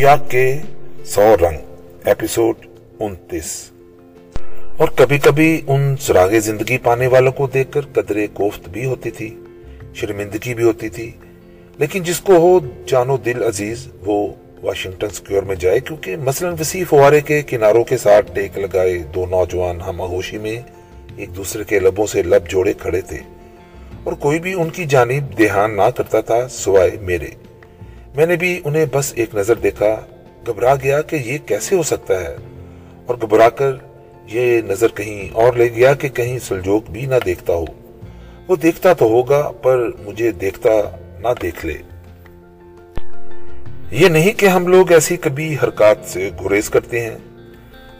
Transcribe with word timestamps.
دنیا 0.00 0.16
کے 0.28 0.58
سو 1.04 1.36
رنگ 1.40 1.56
ایپیسوڈ 2.04 2.54
انتیس۔ 3.00 3.70
اور 4.76 4.88
کبھی 4.96 5.18
کبھی 5.18 5.60
ان 5.66 5.96
سراغ 6.00 6.38
زندگی 6.38 6.78
پانے 6.78 7.06
والوں 7.06 7.32
کو 7.32 7.46
دیکھ 7.46 7.72
کر 7.72 7.80
قدرے 7.80 8.26
کوفت 8.26 8.68
بھی 8.68 8.84
ہوتی 8.84 9.10
تھی، 9.10 9.38
شرمندگی 9.94 10.54
بھی 10.54 10.64
ہوتی 10.64 10.88
تھی۔ 10.88 11.10
لیکن 11.78 12.02
جس 12.02 12.20
کو 12.20 12.36
ہو 12.36 12.60
جانو 12.86 13.16
دل 13.16 13.44
عزیز، 13.44 13.88
وہ 14.06 14.28
واشنگٹن 14.62 15.08
سکیور 15.08 15.42
میں 15.42 15.56
جائے۔ 15.56 15.80
کیونکہ 15.80 16.16
مثلا 16.16 16.50
وسیع 16.60 16.84
فوارے 16.88 17.20
کے 17.20 17.42
کناروں 17.42 17.84
کے 17.84 17.96
ساتھ 17.96 18.34
ٹیک 18.34 18.58
لگائے 18.58 18.98
دو 18.98 19.26
نوجوان 19.26 19.80
ہم 19.80 20.00
آہوشی 20.00 20.38
میں 20.38 20.62
ایک 21.16 21.36
دوسرے 21.36 21.64
کے 21.64 21.78
لبوں 21.78 22.06
سے 22.06 22.22
لب 22.22 22.48
جوڑے 22.48 22.72
کھڑے 22.72 23.00
تھے۔ 23.00 23.18
اور 24.04 24.12
کوئی 24.12 24.38
بھی 24.38 24.52
ان 24.52 24.70
کی 24.70 24.84
جانب 24.84 25.38
دھیان 25.38 25.76
نہ 25.76 25.90
کرتا 25.96 26.20
تھا، 26.20 26.48
سوائے 26.48 26.90
میرے۔ 27.00 27.49
میں 28.20 28.26
نے 28.26 28.36
بھی 28.36 28.60
انہیں 28.64 28.86
بس 28.92 29.12
ایک 29.16 29.34
نظر 29.34 29.54
دیکھا، 29.54 30.00
گھبرا 30.46 30.74
گیا 30.74 31.02
کہ 31.02 31.16
یہ 31.16 31.38
کیسے 31.46 31.76
ہو 31.76 31.82
سکتا 31.82 32.20
ہے۔ 32.20 32.36
اور 33.06 33.14
گھبرا 33.22 33.48
کر 33.48 33.72
یہ 34.26 34.60
نظر 34.60 34.88
کہیں 34.88 35.28
اور 35.32 35.52
لے 35.52 35.68
گیا 35.74 35.94
کہ 35.94 36.08
کہیں 36.08 36.38
سلجوک 36.38 36.90
بھی 36.90 37.06
نہ 37.06 37.14
دیکھتا 37.24 37.52
ہو۔ 37.52 37.64
وہ 38.48 38.56
دیکھتا 38.56 38.92
تو 38.92 39.04
ہوگا، 39.04 39.52
پر 39.62 39.90
مجھے 40.04 40.30
دیکھتا 40.30 40.70
نہ 41.20 41.28
دیکھ 41.42 41.66
لے۔ 41.66 41.74
یہ 43.90 44.08
نہیں 44.08 44.32
کہ 44.32 44.46
ہم 44.46 44.66
لوگ 44.66 44.92
ایسی 44.92 45.16
کبھی 45.16 45.56
حرکات 45.62 45.96
سے 46.04 46.30
گریز 46.44 46.70
کرتے 46.70 47.00
ہیں۔ 47.00 47.18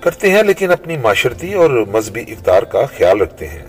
کرتے 0.01 0.31
ہیں 0.31 0.43
لیکن 0.43 0.71
اپنی 0.71 0.97
معاشرتی 0.97 1.55
اور 1.55 1.71
مذہبی 1.71 2.21
اقدار 2.21 2.63
کا 2.63 2.87
خیال 2.87 3.21
رکھتے 3.21 3.49
ہیں۔ 3.49 3.67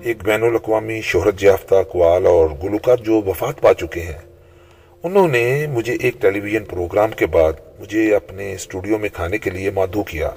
ایک 0.00 0.24
بین 0.24 0.42
الاقوامی 0.42 1.00
شہرت 1.00 1.42
یافتہ 1.44 1.82
کوال 1.88 2.26
اور 2.26 2.48
گلوکار 2.62 2.96
جو 2.96 3.22
وفات 3.26 3.60
پا 3.60 3.74
چکے 3.74 4.00
ہیں۔ 4.00 4.33
انہوں 5.04 5.28
نے 5.28 5.66
مجھے 5.66 5.96
ایک 6.00 6.14
ٹیلی 6.20 6.40
ویژن 6.40 6.64
پروگرام 6.64 7.10
کے 7.10 7.26
بعد 7.26 7.52
مجھے 7.80 8.14
اپنے 8.14 8.54
اسٹوڈیو 8.54 8.98
میں 8.98 9.08
کھانے 9.12 9.38
کے 9.38 9.50
لیے 9.50 9.70
مادھو 9.70 10.02
کیا 10.02 10.30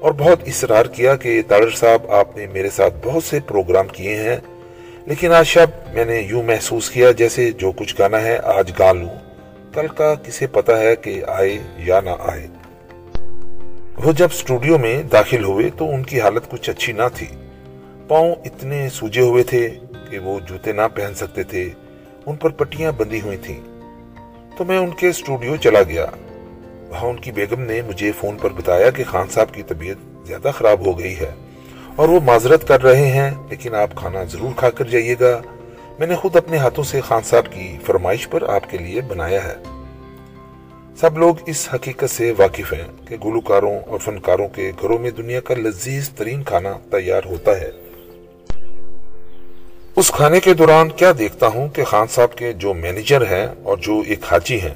اور 0.00 0.12
بہت 0.12 0.38
اصرار 0.46 0.86
کیا 0.86 1.16
کہ 1.16 1.42
تاڑر 1.48 1.70
صاحب 1.70 2.10
آپ 2.10 2.36
نے 2.36 2.46
میرے 2.46 2.70
ساتھ 2.70 2.94
بہت 3.04 3.24
سے 3.24 3.40
پروگرام 3.40 3.88
کیے 3.88 4.16
ہیں، 4.16 4.36
لیکن 5.06 5.32
آج 5.32 5.46
شب 5.46 5.94
میں 5.94 6.04
نے 6.04 6.20
یوں 6.20 6.42
محسوس 6.42 6.90
کیا 6.90 7.10
جیسے 7.10 7.50
جو 7.52 7.72
کچھ 7.72 7.94
گانا 7.98 8.22
ہے 8.22 8.38
آج 8.44 8.72
گا 8.78 8.92
لوں۔ 8.92 9.14
کل 9.74 9.88
کا 9.88 10.14
کسے 10.14 10.46
پتا 10.46 10.80
ہے 10.80 10.96
کہ 10.96 11.22
آئے 11.26 11.58
یا 11.76 12.00
نہ 12.00 12.10
آئے۔ 12.18 12.46
وہ 14.04 14.12
جب 14.12 14.28
اسٹوڈیو 14.32 14.78
میں 14.78 15.02
داخل 15.02 15.44
ہوئے 15.44 15.70
تو 15.78 15.90
ان 15.90 16.02
کی 16.02 16.20
حالت 16.20 16.50
کچھ 16.50 16.70
اچھی 16.70 16.92
نہ 16.92 17.08
تھی۔ 17.14 17.26
پاؤں 18.08 18.34
اتنے 18.44 18.88
سوجے 18.92 19.20
ہوئے 19.20 19.42
تھے 19.42 19.68
کہ 20.10 20.18
وہ 20.18 20.40
جوتے 20.40 20.72
نہ 20.72 20.88
پہن 20.94 21.14
سکتے 21.14 21.42
تھے۔ 21.42 21.68
ان 22.26 22.36
پر 22.36 22.50
پٹیاں 22.50 22.92
بندی 22.92 23.20
ہوئی 23.20 23.36
تھیں۔ 23.36 23.71
تو 24.56 24.64
میں 24.64 24.78
ان 24.78 24.90
کے 24.90 25.08
اسٹوڈیو 25.08 25.56
چلا 25.56 25.82
گیا۔ 25.82 26.06
وہاں 26.88 27.08
ان 27.08 27.16
کی 27.16 27.32
بیگم 27.32 27.60
نے 27.60 27.82
مجھے 27.82 28.12
فون 28.12 28.36
پر 28.42 28.50
بتایا 28.50 28.90
کہ 28.90 29.04
خان 29.04 29.26
صاحب 29.30 29.54
کی 29.54 29.62
طبیعت 29.62 30.26
زیادہ 30.26 30.50
خراب 30.54 30.86
ہو 30.86 30.98
گئی 30.98 31.20
ہے 31.20 31.30
اور 31.96 32.08
وہ 32.08 32.20
معذرت 32.24 32.68
کر 32.68 32.82
رہے 32.82 33.06
ہیں، 33.06 33.30
لیکن 33.50 33.74
آپ 33.74 33.94
کھانا 33.94 34.24
ضرور 34.24 34.50
کھا 34.56 34.70
کر 34.70 34.84
جائیے 34.84 35.16
گا۔ 35.20 35.42
میں 35.98 36.06
نے 36.06 36.14
خود 36.14 36.36
اپنے 36.36 36.56
ہاتھوں 36.56 36.84
سے 36.84 37.00
خان 37.00 37.22
صاحب 37.22 37.52
کی 37.52 37.76
فرمائش 37.86 38.28
پر 38.28 38.42
آپ 38.42 38.70
کے 38.70 38.78
لیے 38.78 39.00
بنایا 39.00 39.44
ہے۔ 39.44 39.54
سب 41.00 41.18
لوگ 41.18 41.34
اس 41.46 41.68
حقیقت 41.74 42.10
سے 42.10 42.32
واقف 42.38 42.72
ہیں 42.72 43.08
کہ 43.08 43.16
گلوکاروں 43.24 43.78
اور 43.78 43.98
فنکاروں 43.98 44.48
کے 44.48 44.72
گھروں 44.82 44.98
میں 44.98 45.10
دنیا 45.10 45.40
کا 45.40 45.54
لذیذ 45.54 46.08
ترین 46.08 46.42
کھانا 46.42 46.72
تیار 46.90 47.22
ہوتا 47.24 47.60
ہے۔ 47.60 47.70
اس 50.02 50.10
کھانے 50.10 50.40
کے 50.40 50.54
دوران 50.54 50.88
کیا 50.88 51.12
دیکھتا 51.18 51.46
ہوں 51.46 51.68
کہ 51.68 51.84
خان 51.84 52.06
صاحب 52.06 52.34
کے 52.34 52.52
جو 52.52 52.74
مینیجر 52.74 53.22
ہیں 53.26 53.46
اور 53.62 53.76
جو 53.78 54.02
ایک 54.06 54.24
حاجی 54.30 54.60
ہیں، 54.60 54.74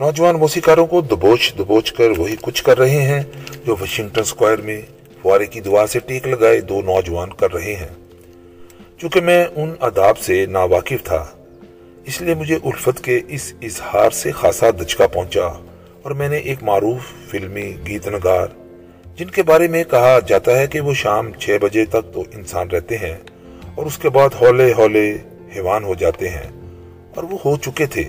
نوجوان 0.00 0.36
موسیقاروں 0.36 0.86
کو 0.86 1.00
دبوچ 1.00 1.54
دبوچ 1.58 1.92
کر 1.92 2.10
وہی 2.18 2.36
کچھ 2.40 2.64
کر 2.64 2.78
رہے 2.78 3.00
ہیں 3.02 3.22
جو 3.66 3.76
واشنگٹن 3.80 4.24
سکوائر 4.24 4.58
میں 4.58 4.80
فوارے 5.22 5.46
کی 5.46 5.60
دعا 5.60 5.86
سے 5.86 5.98
ٹیک 5.98 6.28
لگائے 6.28 6.60
دو 6.60 6.80
نوجوان 6.82 7.32
کر 7.32 7.52
رہے 7.52 7.74
ہیں۔ 7.74 7.88
چونکہ 8.98 9.20
میں 9.20 9.44
ان 9.56 9.74
اداب 9.80 10.18
سے 10.18 10.46
ناواقف 10.46 11.04
تھا، 11.04 11.26
اس 12.06 12.20
لیے 12.20 12.34
مجھے 12.34 12.58
الفت 12.64 13.04
کے 13.04 13.20
اس 13.28 13.52
اظہار 13.62 14.10
سے 14.10 14.32
خاصا 14.32 14.70
دچکا 14.70 15.06
پہنچا 15.06 15.46
اور 16.02 16.10
میں 16.10 16.28
نے 16.28 16.36
ایک 16.36 16.62
معروف 16.62 17.30
فلمی 17.30 17.72
گیت 17.88 18.08
نگار 18.08 18.46
جن 19.18 19.30
کے 19.30 19.42
بارے 19.42 19.68
میں 19.68 19.84
کہا 19.84 20.18
جاتا 20.26 20.58
ہے 20.58 20.66
کہ 20.66 20.80
وہ 20.80 20.94
شام 20.94 21.32
چھ 21.32 21.58
بجے 21.60 21.84
تک 21.84 22.14
تو 22.14 22.24
انسان 22.32 22.70
رہتے 22.70 22.98
ہیں۔ 22.98 23.16
اور 23.74 23.86
اس 23.86 23.98
کے 23.98 24.08
بعد 24.08 24.28
ہولے 24.40 24.72
ہولے 24.72 25.18
حیوان 25.56 25.84
ہو 25.84 25.94
جاتے 25.94 26.28
ہیں 26.28 26.50
اور 27.14 27.24
وہ 27.24 27.38
ہو 27.44 27.56
چکے 27.56 27.86
تھے۔ 27.86 28.04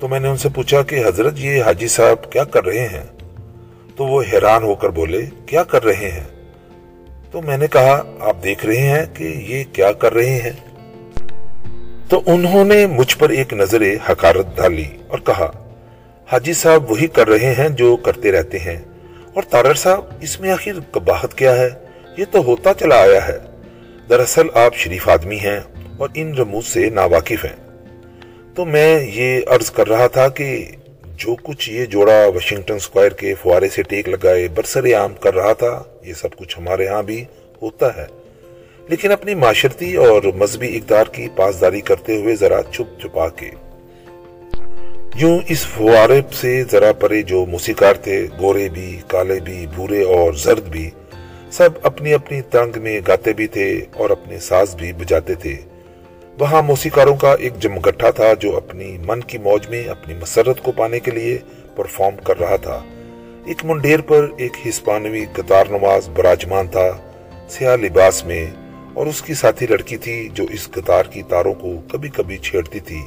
تو 0.00 0.08
میں 0.08 0.20
نے 0.20 0.28
ان 0.28 0.36
سے 0.36 0.48
پوچھا 0.54 0.82
کہ 0.82 1.06
حضرت 1.06 1.34
یہ 1.36 1.62
حاجی 1.62 1.88
صاحب 1.88 2.32
کیا 2.32 2.44
کر 2.44 2.64
رہے 2.64 2.88
ہیں؟ 2.88 3.02
تو 3.96 4.06
وہ 4.06 4.22
حیران 4.32 4.62
ہو 4.62 4.74
کر 4.74 4.88
بولے، 4.88 5.26
کیا 5.46 5.64
کر 5.64 5.84
رہے 5.84 6.10
ہیں؟ 6.10 6.24
تو 7.30 7.42
میں 7.42 7.58
نے 7.58 7.66
کہا، 7.66 8.02
آپ 8.20 8.36
دیکھ 8.44 8.66
رہے 8.66 8.76
ہیں 8.76 9.06
کہ 9.14 9.24
یہ 9.24 9.64
کیا 9.72 9.92
کر 9.92 10.14
رہے 10.14 10.40
ہیں۔ 10.40 10.52
تو 12.08 12.20
انہوں 12.26 12.64
نے 12.64 12.86
مجھ 12.86 13.18
پر 13.18 13.28
ایک 13.28 13.52
نظر 13.52 13.82
حکارت 14.10 14.56
ڈالی 14.56 14.84
اور 15.08 15.18
کہا، 15.18 15.52
حاجی 16.32 16.52
صاحب 16.52 16.90
وہی 16.90 17.06
کر 17.06 17.28
رہے 17.28 17.54
ہیں 17.54 17.68
جو 17.68 17.96
کرتے 17.96 18.32
رہتے 18.32 18.58
ہیں۔ 18.58 18.78
اور 19.34 19.42
تارر 19.42 19.74
صاحب، 19.74 20.04
اس 20.20 20.40
میں 20.40 20.50
آخر 20.50 20.72
کباہت 20.92 21.34
کیا 21.34 21.56
ہے؟ 21.56 21.68
یہ 22.16 22.24
تو 22.30 22.38
ہوتا 22.38 22.74
چلا 22.74 23.02
آیا 23.02 23.28
ہے۔ 23.28 23.53
دراصل 24.08 24.46
آپ 24.54 24.74
شریف 24.76 25.08
آدمی 25.08 25.36
ہیں 25.36 25.60
اور 25.98 26.08
ان 26.14 26.34
رموز 26.34 26.66
سے 26.66 26.90
ناواقف 26.90 27.44
ہیں۔ 27.44 27.80
تو 28.54 28.64
میں 28.64 29.06
یہ 29.14 29.40
عرض 29.46 29.70
کر 29.70 29.88
رہا 29.88 30.06
تھا 30.06 30.28
کہ 30.28 30.64
جو 31.16 31.34
کچھ 31.42 31.70
یہ 31.70 31.84
جوڑا 31.84 32.26
واشنگٹن 32.26 32.78
سکوائر 32.78 33.12
کے 33.12 33.34
فوارے 33.34 33.68
سے 33.68 33.82
ٹیک 33.82 34.08
لگائے 34.08 34.48
برسر 34.48 34.94
عام 34.94 35.14
کر 35.14 35.34
رہا 35.34 35.52
تھا، 35.52 35.82
یہ 36.02 36.12
سب 36.12 36.36
کچھ 36.36 36.58
ہمارے 36.58 36.86
ہاں 36.86 37.02
بھی 37.02 37.24
ہوتا 37.62 37.96
ہے۔ 37.96 38.06
لیکن 38.88 39.12
اپنی 39.12 39.34
معاشرتی 39.34 39.96
اور 39.96 40.22
مذہبی 40.34 40.76
اقدار 40.76 41.04
کی 41.12 41.28
پاسداری 41.36 41.80
کرتے 41.80 42.16
ہوئے 42.16 42.36
ذرا 42.36 42.60
چھپ 42.72 43.00
چھپا 43.00 43.28
کے۔ 43.28 43.50
یوں 45.14 45.38
اس 45.48 45.66
فوارے 45.66 46.20
سے 46.32 46.64
ذرا 46.70 46.92
پرے 46.92 47.22
جو 47.22 47.46
موسیقار 47.46 47.94
تھے، 47.94 48.26
گورے 48.40 48.68
بھی، 48.68 49.00
کالے 49.06 49.40
بھی، 49.40 49.66
بھورے 49.74 50.02
اور 50.02 50.32
زرد 50.32 50.68
بھی 50.68 50.90
سب 51.56 51.70
اپنی 51.82 52.14
اپنی 52.14 52.42
ترنگ 52.42 52.82
میں 52.82 53.00
گاتے 53.06 53.32
بھی 53.32 53.46
تھے 53.46 53.84
اور 53.94 54.10
اپنے 54.10 54.38
ساز 54.38 54.76
بھی 54.76 54.92
بجاتے 54.92 55.34
تھے۔ 55.34 55.56
وہاں 56.40 56.62
موسیقاروں 56.62 57.16
کا 57.16 57.34
ایک 57.34 57.52
جمگٹھا 57.58 58.10
تھا 58.10 58.34
جو 58.40 58.56
اپنی 58.56 58.98
من 59.06 59.20
کی 59.20 59.38
موج 59.38 59.68
میں 59.68 59.84
اپنی 59.88 60.14
مسرت 60.14 60.62
کو 60.62 60.72
پانے 60.72 61.00
کے 61.00 61.10
لیے 61.10 61.38
پرفارم 61.76 62.16
کر 62.24 62.40
رہا 62.40 62.56
تھا۔ 62.56 62.84
ایک 63.46 63.64
منڈیر 63.64 64.00
پر 64.00 64.26
ایک 64.36 64.52
ہسپانوی 64.68 65.24
قطار 65.32 65.64
نواز 65.70 66.08
براجمان 66.08 66.66
تھا 66.66 66.90
سیاہ 67.48 67.76
لباس 67.76 68.24
میں 68.24 68.46
اور 68.94 69.06
اس 69.06 69.22
کی 69.22 69.34
ساتھی 69.34 69.66
لڑکی 69.66 69.96
تھی 69.96 70.28
جو 70.34 70.44
اس 70.50 70.68
قطار 70.70 71.04
کی 71.04 71.22
تاروں 71.22 71.54
کو 71.54 71.72
کبھی 71.88 72.08
کبھی 72.08 72.38
چھیڑتی 72.38 72.80
تھی 72.80 73.00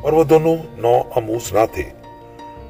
اور 0.00 0.12
وہ 0.12 0.24
دونوں 0.24 0.56
نو 0.78 1.00
اموز 1.16 1.52
نہ 1.52 1.64
تھے۔ 1.74 1.82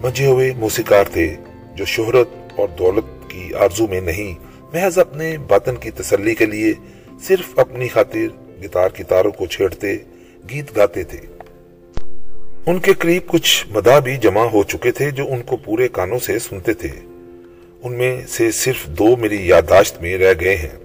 مجھے 0.01 0.27
ہوئے 0.27 0.53
موسیقار 0.57 1.05
تھے 1.05 1.35
جو 1.75 1.85
شہرت 1.85 2.29
اور 2.57 2.69
دولت 2.69 3.31
کی 3.31 3.55
آرزو 3.55 3.87
میں 3.87 4.01
نہیں 4.01 4.52
محض 4.75 4.99
اپنے 4.99 5.39
باطن 5.39 5.77
کی 5.77 5.91
تسلی 5.91 6.35
کے 6.35 6.47
لیے 6.47 6.73
صرف 7.21 7.59
اپنی 7.59 7.89
خاطر 7.89 8.19
گتار 8.65 8.89
کی 8.89 9.03
تاروں 9.03 9.31
کو 9.31 9.47
چھیڑتے، 9.47 9.97
گیت 10.51 10.77
گاتے 10.77 11.03
تھے۔ 11.03 11.19
ان 12.67 12.79
کے 12.79 12.93
قریب 12.93 13.27
کچھ 13.27 13.67
مدا 13.69 13.99
بھی 13.99 14.17
جمع 14.17 14.45
ہو 14.45 14.63
چکے 14.63 14.91
تھے 14.91 15.11
جو 15.11 15.33
ان 15.33 15.43
کو 15.43 15.57
پورے 15.57 15.89
کانوں 15.89 16.19
سے 16.19 16.39
سنتے 16.39 16.73
تھے۔ 16.73 16.89
ان 17.83 17.93
میں 17.93 18.21
سے 18.29 18.51
صرف 18.51 18.87
دو 18.87 19.17
میری 19.17 19.49
یادداشت 19.49 20.03
میں 20.03 20.19
رہ 20.19 20.35
گئے 20.41 20.57
ہیں۔ 20.57 20.79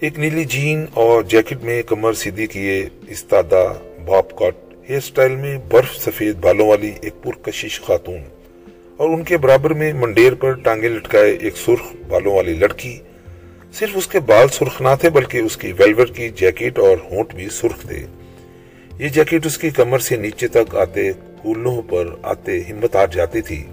ایک 0.00 0.18
نیلی 0.18 0.44
جین 0.44 0.86
اور 0.94 1.22
جیکٹ 1.22 1.64
میں 1.64 1.82
کمر 1.82 2.12
سیدھی 2.12 2.46
کیے 2.46 2.88
استادہ 3.08 3.74
باپ 4.06 4.36
کٹ 4.36 4.74
ہیئر 4.90 5.00
سٹائل 5.00 5.36
میں 5.36 5.58
برف 5.70 5.96
سفید 5.96 6.36
بالوں 6.36 6.68
والی 6.68 6.92
ایک 7.00 7.22
پرکشش 7.22 7.80
خاتون۔ 7.80 8.37
اور 8.98 9.08
ان 9.08 9.22
کے 9.24 9.36
برابر 9.36 9.70
میں 9.70 9.92
منڈیر 9.92 10.34
پر 10.34 10.52
ٹانگیں 10.52 10.88
لٹکائے 10.88 11.32
ایک 11.32 11.56
سرخ 11.56 11.96
بالوں 12.08 12.34
والی 12.34 12.52
لڑکی 12.52 12.98
صرف 13.72 13.90
اس 13.94 14.06
کے 14.06 14.20
بال 14.20 14.48
سرخ 14.48 14.80
نہ 14.82 14.88
تھے 15.00 15.10
بلکہ 15.10 15.38
اس 15.38 15.56
کی 15.56 15.72
ویلور 15.78 16.06
کی 16.06 16.28
جیکٹ 16.28 16.78
اور 16.78 16.96
ہونٹ 17.10 17.34
بھی 17.34 17.48
سرخ 17.52 17.82
تھے۔ 17.82 18.06
یہ 18.98 19.08
جیکٹ 19.08 19.46
اس 19.46 19.58
کی 19.58 19.70
کمر 19.70 19.98
سے 19.98 20.16
نیچے 20.16 20.48
تک 20.48 20.76
آتے 20.76 21.12
کولوں 21.42 21.82
پر 21.82 22.06
آتے 22.22 22.60
ہمت 22.70 22.96
آ 22.96 23.04
جاتی 23.04 23.40
تھی 23.40 23.64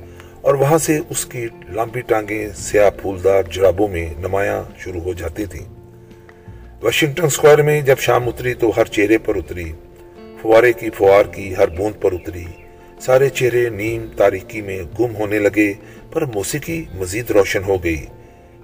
اور 0.41 0.53
وہاں 0.53 0.77
سے 0.77 0.99
اس 1.09 1.25
کی 1.25 1.47
لمبی 1.69 2.01
ٹانگیں 2.01 2.49
سیاہ 2.55 2.89
پھولدار 3.01 3.43
جرابوں 3.43 3.87
میں 3.87 4.09
نمایاں 4.19 4.63
شروع 4.79 5.01
ہو 5.01 5.13
جاتی 5.13 5.45
تھیں۔ 5.45 5.65
واشنگٹن 6.81 7.29
سکوائر 7.29 7.61
میں 7.61 7.81
جب 7.81 7.99
شام 7.99 8.27
اتری 8.27 8.53
تو 8.53 8.71
ہر 8.77 8.85
چہرے 8.85 9.17
پر 9.17 9.35
اتری، 9.35 9.71
فوارے 10.41 10.73
کی 10.73 10.89
فوار 10.89 11.25
کی 11.25 11.55
ہر 11.55 11.67
بوند 11.67 12.01
پر 12.01 12.11
اتری۔ 12.11 12.45
سارے 13.05 13.29
چہرے 13.29 13.69
نیم 13.69 14.05
تاریکی 14.17 14.61
میں 14.61 14.83
گم 14.99 15.15
ہونے 15.15 15.39
لگے، 15.39 15.73
پر 16.13 16.25
موسیقی 16.25 16.85
مزید 16.93 17.31
روشن 17.31 17.63
ہو 17.63 17.83
گئی 17.83 18.05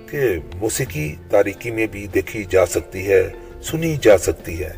کہ 0.09 0.19
موسیقی 0.53 1.15
تاریکی 1.29 1.71
میں 1.71 1.87
بھی 1.87 2.07
دیکھی 2.07 2.43
جا 2.49 2.65
سکتی 2.65 3.07
ہے، 3.07 3.29
سنی 3.63 3.95
جا 4.01 4.17
سکتی 4.17 4.63
ہے۔ 4.63 4.71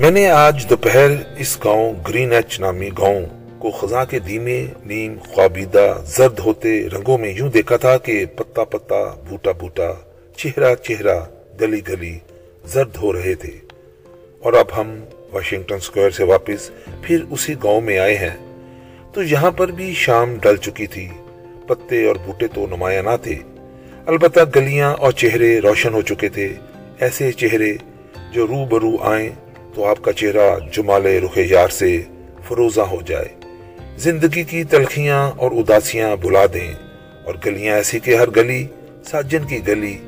میں 0.00 0.10
نے 0.10 0.30
آج 0.30 0.66
دوپہر 0.70 1.10
اس 1.38 1.58
گاؤں 1.64 1.94
گرین 2.08 2.32
ایچ 2.32 2.60
نامی 2.60 2.88
گاؤں 2.98 3.26
کو 3.58 3.70
خزاں 3.70 4.04
کے 4.04 4.18
دھیمے 4.18 4.66
نیم 4.84 5.16
خوابیدہ 5.34 6.02
زرد 6.06 6.38
ہوتے 6.38 6.88
رنگوں 6.88 7.18
میں 7.18 7.34
یوں 7.36 7.50
دیکھا 7.50 7.76
تھا 7.76 7.98
کہ 7.98 8.24
پتا 8.36 8.64
پتا، 8.64 9.14
بوٹا 9.28 9.52
بوٹا، 9.52 9.92
چہرہ 10.36 10.74
چہرہ، 10.74 11.20
گلی 11.60 11.80
گلی 11.88 12.18
زرد 12.66 12.96
ہو 12.96 13.12
رہے 13.12 13.34
تھے۔ 13.34 13.50
اور 14.40 14.52
اب 14.52 14.66
ہم 14.76 15.00
واشنگٹن 15.32 15.78
سکوئر 15.78 16.10
سے 16.10 16.24
واپس 16.24 16.70
پھر 17.02 17.24
اسی 17.30 17.54
گاؤں 17.54 17.80
میں 17.80 17.98
آئے 17.98 18.16
ہیں۔ 18.16 18.62
تو 19.12 19.22
یہاں 19.22 19.50
پر 19.50 19.68
بھی 19.68 19.94
شام 19.94 20.36
ڈل 20.42 20.56
چکی 20.56 20.86
تھی۔ 20.86 21.08
پتے 21.66 22.06
اور 22.06 22.16
بوٹے 22.26 22.46
تو 22.46 22.66
نمایاں 22.66 23.02
نہ 23.02 23.16
تھے۔ 23.22 23.38
البتہ 24.06 24.40
گلیاں 24.56 24.94
اور 24.94 25.12
چہرے 25.12 25.58
روشن 25.58 25.94
ہو 25.94 26.00
چکے 26.00 26.28
تھے۔ 26.28 26.54
ایسے 27.00 27.32
چہرے 27.32 27.76
جو 28.32 28.46
رو 28.46 28.64
برو 28.64 28.96
آئیں 29.00 29.30
تو 29.74 29.84
آپ 29.84 30.02
کا 30.02 30.12
چہرہ 30.12 30.58
جمال 30.72 31.06
رخ 31.06 31.38
یار 31.38 31.68
سے 31.68 32.02
فروزہ 32.48 32.80
ہو 32.80 33.02
جائے۔ 33.06 33.28
زندگی 33.96 34.44
کی 34.44 34.64
تلخیاں 34.64 35.30
اور 35.30 35.50
اداسیاں 35.50 36.16
بلا 36.16 36.46
دیں۔ 36.54 36.72
اور 37.24 37.34
گلیاں 37.46 37.76
ایسی 37.76 37.98
کہ 37.98 38.16
ہر 38.16 38.28
گلی، 38.36 38.66
ساجن 39.04 39.44
کی 39.44 39.68
گلی 39.68 39.98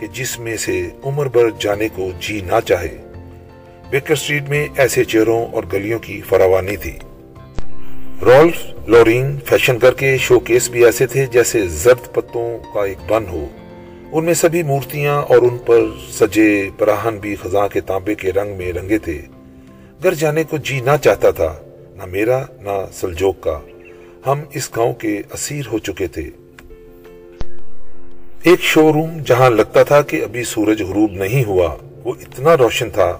کہ 0.00 0.06
جس 0.06 0.38
میں 0.38 0.56
سے 0.56 0.88
عمر 1.04 1.28
بھر 1.28 1.50
جانے 1.60 1.88
کو 1.94 2.10
جی 2.20 2.40
نہ 2.46 2.60
چاہے۔ 2.66 2.96
بیکر 3.90 4.14
سٹریٹ 4.14 4.48
میں 4.48 4.68
ایسے 4.76 5.04
چہروں 5.04 5.46
اور 5.46 5.62
گلیوں 5.72 5.98
کی 5.98 6.20
فراوانی 6.28 6.76
تھی۔ 6.76 6.92
رولف 8.22 8.66
لورین 8.86 9.38
فیشن 9.44 9.78
کر 9.78 9.94
کے 9.94 10.16
شو 10.18 10.40
کیس 10.40 10.68
بھی 10.68 10.84
ایسے 10.84 11.06
تھے 11.06 11.26
جیسے 11.26 11.66
زرد 11.66 12.14
پتوں 12.14 12.58
کا 12.74 12.84
ایک 12.84 12.98
بن 13.08 13.24
ہو۔ 13.28 13.46
ان 14.12 14.24
میں 14.24 14.34
سبھی 14.34 14.62
مورتیاں 14.62 15.22
اور 15.22 15.36
ان 15.36 15.58
پر 15.58 15.80
سجے 16.12 16.70
پراہن 16.78 17.18
بھی 17.18 17.36
خزاں 17.36 17.68
کے 17.68 17.80
تانبے 17.80 18.14
کے 18.14 18.32
رنگ 18.32 18.56
میں 18.56 18.72
رنگے 18.72 18.98
تھے۔ 18.98 19.22
گھر 20.02 20.14
جانے 20.14 20.44
کو 20.44 20.56
جی 20.56 20.80
نہ 20.80 20.90
چاہتا 21.02 21.30
تھا، 21.30 21.56
نہ 21.96 22.04
میرا، 22.04 22.42
نہ 22.60 22.86
سلجوک 22.92 23.40
کا۔ 23.40 23.60
ہم 24.26 24.40
اس 24.54 24.70
گاؤں 24.76 24.94
کے 24.94 25.22
اسیر 25.32 25.66
ہو 25.72 25.78
چکے 25.78 26.06
تھے۔ 26.06 26.30
ایک 28.42 28.60
شو 28.60 28.92
روم 28.92 29.18
جہاں 29.26 29.50
لگتا 29.50 29.82
تھا 29.82 30.02
کہ 30.02 30.22
ابھی 30.22 30.44
سورج 30.44 30.82
غروب 30.82 31.12
نہیں 31.12 31.44
ہوا، 31.44 31.76
وہ 32.04 32.14
اتنا 32.20 32.56
روشن 32.56 32.90
تھا۔ 32.90 33.18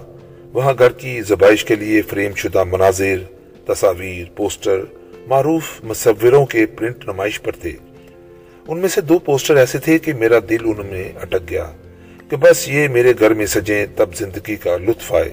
وہاں 0.57 0.73
گھر 0.79 0.89
کی 0.89 1.21
زبائش 1.21 1.65
کے 1.65 1.75
لیے 1.75 2.01
فریم 2.01 2.31
شدہ 2.35 2.63
مناظر، 2.63 3.17
تصاویر، 3.65 4.23
پوسٹر 4.35 4.79
معروف 5.27 5.63
مصوروں 5.83 6.45
کے 6.45 6.65
پرنٹ 6.65 7.07
نمائش 7.07 7.41
پر 7.41 7.51
تھے۔ 7.51 7.71
ان 8.67 8.79
میں 8.79 8.89
سے 8.89 9.01
دو 9.01 9.19
پوسٹر 9.19 9.55
ایسے 9.55 9.77
تھے 9.77 9.97
کہ 9.97 10.13
میرا 10.13 10.39
دل 10.49 10.57
ان 10.63 10.85
میں 10.85 11.03
اٹک 11.21 11.49
گیا 11.49 11.71
کہ 12.29 12.37
بس 12.37 12.67
یہ 12.67 12.87
میرے 12.87 13.13
گھر 13.19 13.33
میں 13.33 13.45
سجیں 13.45 13.85
تب 13.95 14.15
زندگی 14.15 14.55
کا 14.55 14.77
لطف 14.77 15.13
آئے۔ 15.13 15.29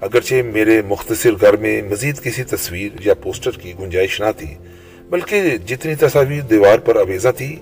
اگرچہ 0.00 0.42
میرے 0.54 0.82
مختصر 0.88 1.30
گھر 1.40 1.56
میں 1.56 1.82
مزید 1.82 2.20
کسی 2.22 2.44
تصویر 2.44 3.06
یا 3.06 3.14
پوسٹر 3.14 3.50
کی 3.50 3.72
گنجائش 3.80 4.20
نہ 4.20 4.32
تھی، 4.36 4.54
بلکہ 5.10 5.56
جتنی 5.66 5.94
تصاویر 5.94 6.40
دیوار 6.40 6.78
پر 6.78 6.96
اویزہ 6.96 7.32
تھی 7.36 7.56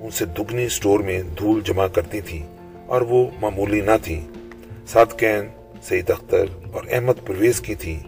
ان 0.00 0.10
سے 0.10 0.24
دگنی 0.24 0.68
سٹور 0.68 1.00
میں 1.00 1.22
دھول 1.38 1.60
جمع 1.64 1.86
کرتی 1.86 2.20
تھی 2.20 2.42
اور 2.86 3.00
وہ 3.00 3.26
معمولی 3.40 3.80
نہ 3.80 3.96
تھی 4.02 4.20
سات 4.86 5.18
کین 5.18 5.46
سعید 5.88 6.10
اختر 6.10 6.44
اور 6.72 6.82
احمد 6.90 7.26
پرویز 7.26 7.60
کی 7.60 7.74
تھی، 7.74 7.98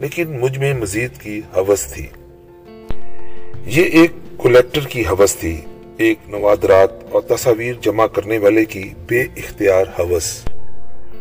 لیکن 0.00 0.40
مجھ 0.40 0.58
میں 0.58 0.74
مزید 0.74 1.10
کی 1.22 1.40
حوث 1.56 1.92
تھی۔ 1.92 2.06
یہ 3.66 3.84
ایک 3.84 4.10
کولیکٹر 4.36 4.80
کی 4.80 5.02
حوث 5.02 5.36
تھی، 5.36 5.60
ایک 5.96 6.18
نوادرات 6.28 6.90
اور 7.10 7.20
تصاویر 7.20 7.74
جمع 7.80 8.06
کرنے 8.06 8.38
والے 8.38 8.64
کی 8.64 8.90
بے 9.06 9.22
اختیار 9.22 9.84
حوث۔ 9.98 10.44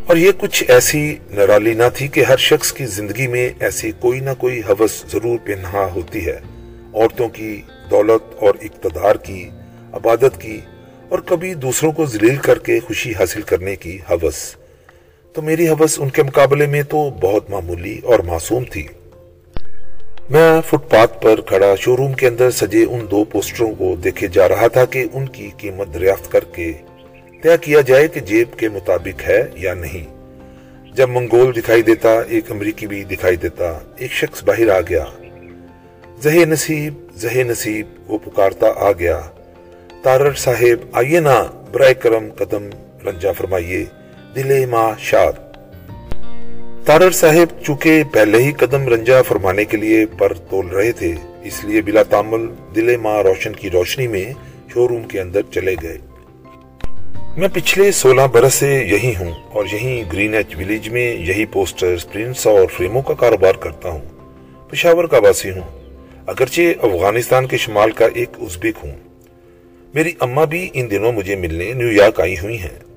اور 0.08 0.18
یہ 0.18 0.32
کچھ 0.38 0.64
ایسی 0.68 1.16
نرالی 1.30 1.74
نہ 1.74 1.84
تھی 1.96 2.08
کہ 2.08 2.24
ہر 2.24 2.38
شخص 2.38 2.74
کی 2.74 2.86
زندگی 2.86 3.28
میں 3.28 3.50
ایسی 3.60 3.92
کوئی 4.00 4.20
نہ 4.20 4.30
کوئی 4.38 4.60
حوث 4.60 5.06
ضرور 5.12 5.38
پنہا 5.46 5.90
ہوتی 5.96 6.26
ہے۔ 6.26 6.40
عورتوں 6.94 7.30
کی 7.30 7.62
دولت 7.90 8.44
اور 8.44 8.56
اقتدار 8.62 9.16
کی، 9.16 9.50
عبادت 9.94 10.42
کی، 10.42 10.60
اور 11.10 11.20
کبھی 11.20 11.54
دوسروں 11.54 11.92
کو 11.92 12.06
ذلیل 12.06 12.36
کر 12.36 12.60
کے 12.60 12.80
خوشی 12.80 13.12
حاصل 13.12 13.42
کرنے 13.42 13.76
کی 13.76 13.98
حوث۔ 14.10 14.56
تو 15.34 15.42
میری 15.42 15.68
حوث 15.68 16.00
ان 16.00 16.10
کے 16.10 16.24
مقابلے 16.24 16.66
میں 16.66 16.84
تو 16.84 17.10
بہت 17.22 17.50
معمولی 17.50 18.00
اور 18.04 18.20
معصوم 18.20 18.64
تھی۔ 18.72 18.88
میں 20.30 20.62
فٹ 20.62 20.92
پاتھ 20.92 21.22
پر 21.22 21.42
کھڑا 21.42 21.76
شو 21.76 21.98
روم 21.98 22.14
کے 22.14 22.28
اندر 22.28 22.52
سجے 22.52 22.86
ان 22.90 23.06
دو 23.12 23.24
پوسٹروں 23.24 23.76
کو 23.76 23.96
دیکھے 23.96 24.28
جا 24.28 24.50
رہا 24.50 24.68
تھا 24.68 24.86
کہ 24.86 25.06
ان 25.14 25.30
کی 25.30 25.50
قیمت 25.58 25.94
دریافت 25.94 26.32
کر 26.32 26.44
کے 26.44 26.74
طے 27.42 27.58
کیا 27.62 27.82
جائے 27.82 28.08
کہ 28.08 28.20
جیب 28.20 28.60
کے 28.60 28.70
مطابق 28.70 29.22
ہے 29.28 29.44
یا 29.54 29.74
نہیں۔ 29.74 30.14
جب 30.94 31.10
منگول 31.10 31.56
دکھائی 31.56 31.82
دیتا، 31.82 32.22
ایک 32.28 32.52
امریکی 32.52 32.88
بھی 32.88 33.04
دکھائی 33.04 33.36
دیتا، 33.36 33.80
ایک 33.98 34.12
شخص 34.12 34.44
باہر 34.44 34.70
آ 34.70 34.82
گیا۔ 34.82 35.06
زہ 36.24 36.46
نصیب 36.46 36.94
زہ 37.16 37.38
نصیب، 37.38 37.88
وہ 38.08 38.18
پکارتا 38.26 38.68
آ 38.76 38.92
گیا۔ 38.92 39.22
تارر 40.02 40.34
صاحب، 40.34 40.88
آئیے 40.92 41.20
نا، 41.20 41.44
برائے 41.72 41.94
کرم 41.94 42.28
قدم 42.38 42.70
رنجا 43.06 43.32
فرمائیے۔ 43.32 43.86
دل 44.36 44.66
ماں 44.66 44.92
شاد۔ 45.00 45.32
تارر 46.86 47.12
صاحب 47.12 47.64
چونکہ 47.64 48.04
پہلے 48.12 48.44
ہی 48.44 48.52
قدم 48.52 48.88
رنجا 48.88 49.22
فرمانے 49.22 49.66
کے 49.66 49.78
لیے 49.78 50.06
پر 50.18 50.34
تول 50.34 50.68
رہے 50.68 50.92
تھے، 50.92 51.14
اس 51.44 51.66
لیے 51.66 51.82
بلا 51.82 52.04
تامل 52.04 52.48
دل 52.76 52.98
ماں 52.98 53.24
روشن 53.24 53.54
کی 53.54 53.70
روشنی 53.70 54.08
میں 54.08 54.34
شو 54.74 54.88
روم 54.88 55.04
کے 55.04 55.22
اندر 55.22 55.42
چلے 55.52 55.76
گئے۔ 55.84 55.98
میں 57.38 57.48
پچھلے 57.54 57.92
سولہ 57.92 58.22
برس 58.22 58.54
سے 58.54 58.84
یہی 58.92 59.14
ہوں 59.20 59.32
اور 59.52 59.66
یہی 59.72 60.04
گرین 60.14 60.34
ایچ 60.34 60.56
ویلیج 60.58 60.90
میں 60.90 61.16
یہی 61.16 61.46
پوسٹر 61.46 61.96
پرنٹس 62.12 62.48
اور 62.48 62.68
فریموں 62.78 63.02
کا 63.02 63.14
کاروبار 63.14 63.54
کرتا 63.54 63.90
ہوں۔ 63.90 64.02
پشاور 64.70 65.04
کا 65.04 65.20
باسی 65.20 65.52
ہوں۔ 65.52 65.92
اگرچہ 66.28 66.62
افغانستان 66.82 67.48
کے 67.48 67.58
شمال 67.58 67.92
کا 67.92 68.08
ایک 68.14 68.30
ازبک 68.42 68.86
ہوں۔ 68.86 68.92
میری 69.94 70.12
اماں 70.20 70.46
بھی 70.46 70.70
ان 70.74 70.92
دنوں 70.92 71.12
مجھے 71.12 71.36
ملنے 71.36 71.74
نیو 71.74 71.92
یارک 71.92 72.22
آئی 72.22 72.36
ہوئی 72.44 72.60
ہیں۔ 72.60 72.93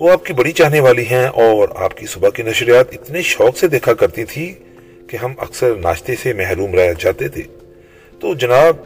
وہ 0.00 0.10
آپ 0.10 0.24
کی 0.24 0.32
بڑی 0.32 0.52
چاہنے 0.52 0.80
والی 0.80 1.04
ہیں 1.10 1.26
اور 1.26 1.68
آپ 1.76 1.96
کی 1.96 2.06
صبح 2.06 2.28
کی 2.28 2.42
نشریات 2.42 2.86
اتنے 2.92 3.22
شوق 3.22 3.58
سے 3.58 3.68
دیکھا 3.68 3.94
کرتی 3.94 4.24
تھی 4.24 4.54
کہ 5.06 5.16
ہم 5.16 5.34
اکثر 5.38 5.74
ناشتے 5.74 6.14
سے 6.22 6.32
محروم 6.32 6.74
رہ 6.74 6.92
جاتے 6.98 7.28
تھے۔ 7.28 7.42
تو 8.20 8.34
جناب 8.34 8.76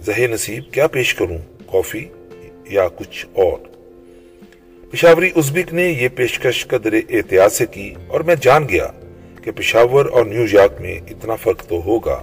زہ 0.00 0.20
نصیب، 0.20 0.72
کیا 0.72 0.86
پیش 0.86 1.14
کروں؟ 1.14 1.38
کافی 1.72 2.04
یا 2.70 2.88
کچھ 2.88 3.26
اور؟ 3.32 3.58
پشاوری 4.90 5.30
ازبک 5.36 5.74
نے 5.74 5.88
یہ 5.88 6.08
پیشکش 6.08 6.66
قدر 6.66 6.92
احتیاط 6.92 7.52
سے 7.52 7.66
کی 7.66 7.94
اور 8.08 8.20
میں 8.20 8.34
جان 8.40 8.68
گیا 8.68 8.86
کہ 9.44 9.50
پشاور 9.50 10.06
اور 10.06 10.24
نیو 10.24 10.46
یارک 10.52 10.80
میں 10.80 11.00
اتنا 11.10 11.34
فرق 11.34 11.66
تو 11.66 11.82
ہوگا۔ 11.84 12.22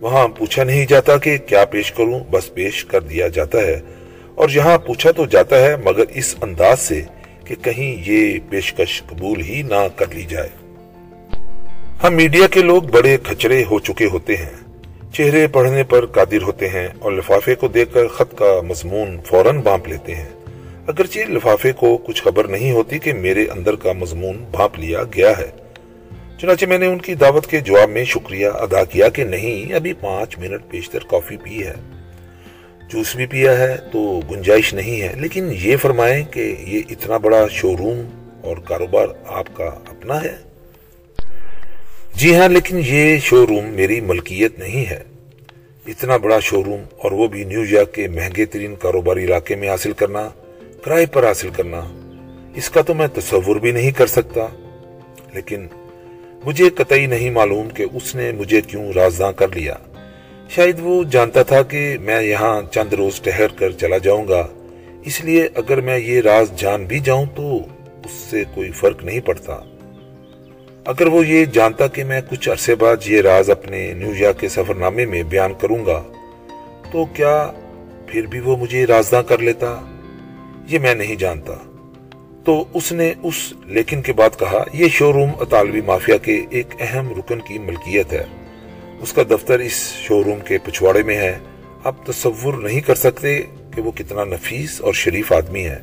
وہاں 0.00 0.28
پوچھا 0.28 0.64
نہیں 0.64 0.86
جاتا 0.86 1.16
کہ 1.16 1.38
کیا 1.38 1.64
پیش 1.64 1.92
کروں، 1.92 2.20
بس 2.30 2.54
پیش 2.54 2.84
کر 2.84 3.00
دیا 3.00 3.28
جاتا 3.28 3.62
ہے۔ 3.62 3.80
اور 4.34 4.48
یہاں 4.48 4.78
پوچھا 4.78 5.10
تو 5.10 5.26
جاتا 5.26 5.58
ہے 5.58 5.76
مگر 5.76 6.04
اس 6.14 6.34
انداز 6.40 6.80
سے 6.80 7.02
کہ 7.46 7.54
کہیں 7.62 8.02
یہ 8.06 8.38
پیشکش 8.50 9.02
قبول 9.06 9.40
ہی 9.40 9.62
نہ 9.62 9.88
کر 9.96 10.06
لی 10.14 10.22
جائے۔ 10.22 10.48
ہم 12.02 12.14
میڈیا 12.14 12.46
کے 12.46 12.62
لوگ 12.62 12.82
بڑے 12.82 13.16
کھچرے 13.22 13.64
ہو 13.70 13.78
چکے 13.78 14.04
ہوتے 14.04 14.36
ہیں۔ 14.36 14.66
چہرے 15.12 15.46
پڑھنے 15.46 15.84
پر 15.84 16.06
قادر 16.06 16.42
ہوتے 16.42 16.68
ہیں 16.68 16.88
اور 16.98 17.12
لفافے 17.12 17.54
کو 17.54 17.68
دیکھ 17.68 17.94
کر 17.94 18.06
خط 18.06 18.34
کا 18.38 18.60
مضمون 18.60 19.20
فوراً 19.26 19.60
بانپ 19.60 19.88
لیتے 19.88 20.14
ہیں۔ 20.14 20.28
اگرچہ 20.86 21.20
لفافے 21.20 21.72
کو 21.72 21.96
کچھ 21.96 22.22
خبر 22.22 22.48
نہیں 22.48 22.72
ہوتی 22.72 22.98
کہ 22.98 23.12
میرے 23.12 23.46
اندر 23.46 23.76
کا 23.76 23.92
مضمون 23.92 24.44
بانپ 24.50 24.78
لیا 24.78 25.02
گیا 25.02 25.38
ہے۔ 25.38 25.50
چنانچہ 26.38 26.66
میں 26.66 26.78
نے 26.78 26.86
ان 26.86 26.98
کی 26.98 27.14
دعوت 27.14 27.46
کے 27.46 27.60
جواب 27.60 27.90
میں 27.90 28.04
شکریہ 28.04 28.46
ادا 28.46 28.84
کیا 28.84 29.08
کہ 29.08 29.24
نہیں، 29.24 29.72
ابھی 29.72 29.92
پانچ 29.92 30.38
منٹ 30.38 30.60
پیشتر 30.70 30.98
کافی 31.08 31.36
پی 31.36 31.66
ہے۔ 31.66 31.74
جوس 32.88 33.16
بھی 33.16 33.26
پیا 33.26 33.58
ہے 33.58 33.76
تو 33.92 34.20
گنجائش 34.30 34.74
نہیں 34.74 35.00
ہے۔ 35.00 35.12
لیکن 35.16 35.48
یہ 35.52 35.76
فرمائیں 35.76 36.24
کہ 36.24 36.56
یہ 36.58 36.80
اتنا 36.90 37.16
بڑا 37.16 37.46
شو 37.50 37.76
روم 37.76 38.00
اور 38.40 38.56
کاروبار 38.56 39.06
آپ 39.26 39.44
کا 39.54 39.64
اپنا 39.64 40.22
ہے۔ 40.22 40.36
جی 42.14 42.36
ہاں 42.36 42.48
لیکن 42.48 42.80
یہ 42.86 43.18
شو 43.18 43.46
روم 43.46 43.64
میری 43.64 44.00
ملکیت 44.00 44.58
نہیں 44.58 44.90
ہے۔ 44.90 45.02
اتنا 45.86 46.16
بڑا 46.16 46.40
شو 46.40 46.64
روم 46.64 46.82
اور 46.98 47.12
وہ 47.12 47.28
بھی 47.28 47.44
نیو 47.44 47.64
یارک 47.64 47.94
کے 47.94 48.08
مہنگے 48.08 48.44
ترین 48.44 48.74
کاروباری 48.76 49.24
علاقے 49.24 49.54
میں 49.54 49.68
حاصل 49.68 49.92
کرنا، 49.92 50.28
کرائے 50.82 51.06
پر 51.06 51.28
حاصل 51.28 51.50
کرنا، 51.50 51.80
اس 52.54 52.70
کا 52.70 52.82
تو 52.82 52.94
میں 52.94 53.06
تصور 53.14 53.56
بھی 53.56 53.70
نہیں 53.70 53.90
کر 53.90 54.06
سکتا۔ 54.06 54.46
لیکن 55.34 55.66
مجھے 56.44 56.70
قطعی 56.70 57.06
نہیں 57.06 57.30
معلوم 57.30 57.68
کہ 57.68 57.84
اس 57.94 58.14
نے 58.14 58.32
مجھے 58.32 58.60
کیوں 58.60 58.92
رازداں 58.92 59.32
کر 59.32 59.48
لیا۔ 59.48 59.74
شاید 60.48 60.76
وہ 60.80 61.04
جانتا 61.04 61.42
تھا 61.42 61.62
کہ 61.62 61.96
میں 62.00 62.22
یہاں 62.22 62.62
چند 62.70 62.92
روز 62.92 63.20
ٹہر 63.20 63.46
کر 63.48 63.70
چلا 63.70 63.98
جاؤں 63.98 64.28
گا۔ 64.28 64.48
اس 65.04 65.24
لیے 65.24 65.48
اگر 65.54 65.80
میں 65.80 65.98
یہ 65.98 66.20
راز 66.20 66.52
جان 66.56 66.84
بھی 66.84 66.98
جاؤں 66.98 67.26
تو 67.34 67.56
اس 68.04 68.10
سے 68.10 68.44
کوئی 68.54 68.70
فرق 68.70 69.04
نہیں 69.04 69.20
پڑتا۔ 69.20 69.60
اگر 70.84 71.06
وہ 71.06 71.26
یہ 71.26 71.44
جانتا 71.44 71.86
کہ 71.86 72.04
میں 72.04 72.20
کچھ 72.30 72.48
عرصے 72.48 72.74
بعد 72.74 72.96
یہ 73.06 73.20
راز 73.20 73.50
اپنے 73.50 73.92
نیو 73.92 74.12
یارک 74.16 74.40
کے 74.40 74.48
سفر 74.48 74.74
نامے 74.74 75.06
میں 75.06 75.22
بیان 75.22 75.52
کروں 75.60 75.86
گا، 75.86 76.02
تو 76.92 77.04
کیا 77.04 77.52
پھر 78.06 78.26
بھی 78.26 78.40
وہ 78.40 78.56
مجھے 78.56 78.86
رازداں 78.86 79.22
کر 79.22 79.38
لیتا؟ 79.38 79.80
یہ 80.68 80.78
میں 80.78 80.94
نہیں 80.94 81.16
جانتا۔ 81.16 81.54
تو 82.44 82.64
اس 82.74 82.92
نے 82.92 83.14
اس 83.22 83.52
لیکن 83.66 84.02
کے 84.02 84.12
بعد 84.12 84.38
کہا، 84.38 84.64
یہ 84.72 84.88
شو 84.88 85.12
روم 85.12 85.30
اطالوی 85.40 85.80
مافیا 85.80 86.16
کے 86.16 86.44
ایک 86.50 86.66
اہم 86.80 87.12
رکن 87.18 87.40
کی 87.40 87.58
ملکیت 87.58 88.12
ہے۔ 88.12 88.24
اس 89.00 89.12
کا 89.12 89.22
دفتر 89.22 89.58
اس 89.58 89.92
شو 90.02 90.24
روم 90.24 90.40
کے 90.40 90.58
پچھواڑے 90.64 91.02
میں 91.02 91.16
ہے۔ 91.16 91.38
آپ 91.84 92.06
تصور 92.06 92.54
نہیں 92.54 92.80
کر 92.80 92.94
سکتے 92.94 93.42
کہ 93.74 93.80
وہ 93.82 93.90
کتنا 93.90 94.24
نفیس 94.24 94.80
اور 94.80 94.92
شریف 94.92 95.32
آدمی 95.32 95.66
ہے۔ 95.66 95.78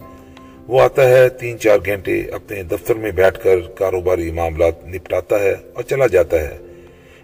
وہ 0.67 0.82
آتا 0.82 1.10
ہے 1.10 1.29
تین 1.29 1.60
چار 1.60 1.77
گھنٹے 1.86 2.22
اپنے 2.22 2.63
دفتر 2.63 2.96
میں 2.96 3.12
بیٹھ 3.12 3.43
کر 3.43 3.60
کاروباری 3.60 4.32
معاملات 4.32 4.88
نپٹاتا 4.88 5.39
ہے 5.39 5.55
اور 5.74 5.84
چلا 5.84 6.08
جاتا 6.08 6.41
ہے۔ 6.41 6.58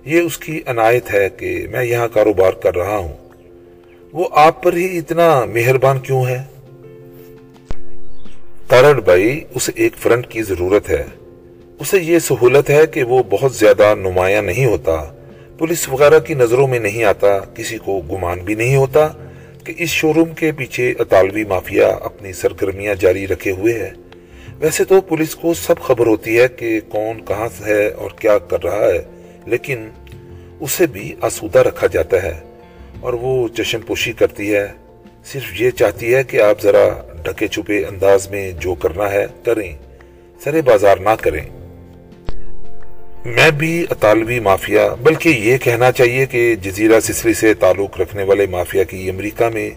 یہ 0.06 0.20
اس 0.20 0.38
کی 0.38 0.62
عنایت 0.66 1.14
ہے 1.14 1.30
کہ 1.38 1.68
میں 1.72 1.84
یہاں 1.84 2.08
کاروبار 2.14 2.52
کر 2.52 2.76
رہا 2.76 2.98
ہوں۔ 2.98 3.16
وہ 4.14 4.28
آپ 4.32 4.64
پر 4.64 4.74
ہی 4.74 4.98
اتنا 4.98 5.46
مہربان 5.46 6.00
کیوں 6.00 6.26
ہے؟ 6.26 6.44
تارڑ 8.68 9.00
بھائی، 9.00 9.44
اسے 9.56 9.72
ایک 9.76 9.94
فرنٹ 9.98 10.28
کی 10.28 10.44
ضرورت 10.44 10.90
ہے۔ 10.90 11.04
اسے 11.80 11.98
یہ 12.02 12.20
سہولت 12.20 12.70
ہے 12.70 12.88
کہ 12.88 13.04
وہ 13.04 13.24
بہت 13.30 13.56
زیادہ 13.56 13.96
نمایاں 13.96 14.42
نہیں 14.42 14.66
ہوتا۔ 14.66 15.14
پولیس 15.60 15.88
وغیرہ 15.90 16.20
کی 16.20 16.34
نظروں 16.34 16.68
میں 16.68 16.80
نہیں 16.80 17.04
آتا، 17.04 17.28
کسی 17.56 17.78
کو 17.78 18.00
گمان 18.02 18.40
بھی 18.40 18.56
نہیں 18.56 18.76
ہوتا 18.76 19.08
کہ 19.64 19.74
اس 19.78 19.90
شو 19.90 20.14
روم 20.14 20.34
کے 20.36 20.52
پیچھے 20.58 20.92
اطالوی 21.00 21.44
مافیا 21.44 21.88
اپنی 22.02 22.32
سرگرمیاں 22.34 22.96
جاری 22.96 23.26
رکھے 23.28 23.52
ہوئے 23.52 23.74
ہے 23.74 23.92
ویسے 24.60 24.84
تو 24.84 25.00
پولیس 25.02 25.36
کو 25.36 25.54
سب 25.54 25.82
خبر 25.82 26.08
ہوتی 26.08 26.40
ہے 26.40 26.48
کہ 26.58 26.80
کون 26.90 27.20
کہاں 27.26 27.50
ہے 27.66 27.88
اور 27.88 28.12
کیا 28.22 28.38
کر 28.50 28.64
رہا 28.64 28.86
ہے، 28.86 29.02
لیکن 29.46 29.88
اسے 30.60 30.88
بھی 30.88 31.14
آسودہ 31.22 31.60
رکھا 31.60 31.88
جاتا 31.88 32.24
ہے 32.24 32.40
اور 33.00 33.14
وہ 33.22 33.48
چشم 33.58 33.82
پوشی 33.88 34.14
کرتی 34.14 34.54
ہے۔ 34.54 34.68
صرف 35.26 35.62
یہ 35.62 35.70
چاہتی 35.70 36.14
ہے 36.16 36.24
کہ 36.24 36.42
آپ 36.42 36.62
ذرا 36.64 36.88
ڈھکے 37.24 37.48
چھپے 37.48 37.86
انداز 37.86 38.30
میں 38.32 38.52
جو 38.60 38.76
کرنا 38.76 39.12
ہے 39.12 39.26
کریں، 39.44 39.72
سرے 40.44 40.62
بازار 40.62 40.98
نہ 40.98 41.16
کریں۔ 41.22 41.46
میں 43.26 43.52
بھی 43.52 43.86
اطالوی 43.90 44.40
مافیا، 44.40 44.96
بلکہ 45.02 45.30
یہ 45.30 45.58
کہنا 45.58 45.92
چاہیے 45.92 46.26
کہ 46.26 46.56
جزیرہ 46.56 47.00
سسلی 47.00 47.34
سے 47.34 47.54
تعلق 47.54 48.02
رکھنے 48.02 48.24
والے 48.24 48.48
مافیا 48.48 48.84
کی 48.84 49.10
امریکہ 49.10 49.50
میں 49.50 49.70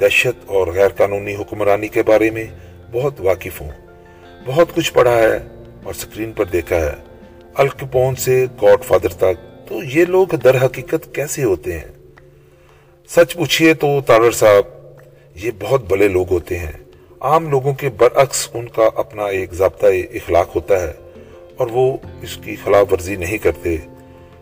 دہشت 0.00 0.44
اور 0.46 0.66
غیر 0.66 0.88
قانونی 0.88 1.34
حکمرانی 1.34 1.88
کے 1.88 2.02
بارے 2.02 2.30
میں 2.30 2.44
بہت 2.92 3.20
واقف 3.20 3.60
ہوں۔ 3.60 3.70
بہت 4.46 4.74
کچھ 4.74 4.92
پڑھا 4.92 5.18
ہے 5.18 5.38
اور 5.82 5.94
سکرین 5.94 6.32
پر 6.32 6.44
دیکھا 6.44 6.76
ہے۔ 6.76 6.92
الکپون 7.54 8.14
سے 8.14 8.46
گاڈ 8.62 8.84
فادر 8.84 9.08
تک۔ 9.08 9.68
تو 9.68 9.78
یہ 9.94 10.04
لوگ 10.04 10.26
در 10.26 10.64
حقیقت 10.64 11.14
کیسے 11.14 11.44
ہوتے 11.44 11.72
ہیں؟ 11.72 11.88
سچ 13.08 13.34
پوچھئے 13.34 13.74
تو 13.74 14.00
تارر 14.06 14.30
صاحب، 14.30 14.64
یہ 15.34 15.50
بہت 15.60 15.84
بڑے 15.88 16.08
لوگ 16.08 16.30
ہوتے 16.30 16.58
ہیں۔ 16.58 16.72
عام 17.20 17.50
لوگوں 17.50 17.74
کے 17.74 17.88
برعکس 17.88 18.48
ان 18.54 18.68
کا 18.68 18.90
اپنا 18.94 19.24
ایک 19.24 19.52
ضابطہ 19.52 19.86
اخلاق 19.86 20.56
ہوتا 20.56 20.82
ہے۔ 20.82 21.09
اور 21.60 21.68
وہ 21.72 21.96
اس 22.22 22.36
کی 22.36 22.56
خلاف 22.64 22.92
ورزی 22.92 23.16
نہیں 23.16 23.38
کرتے۔ 23.38 23.76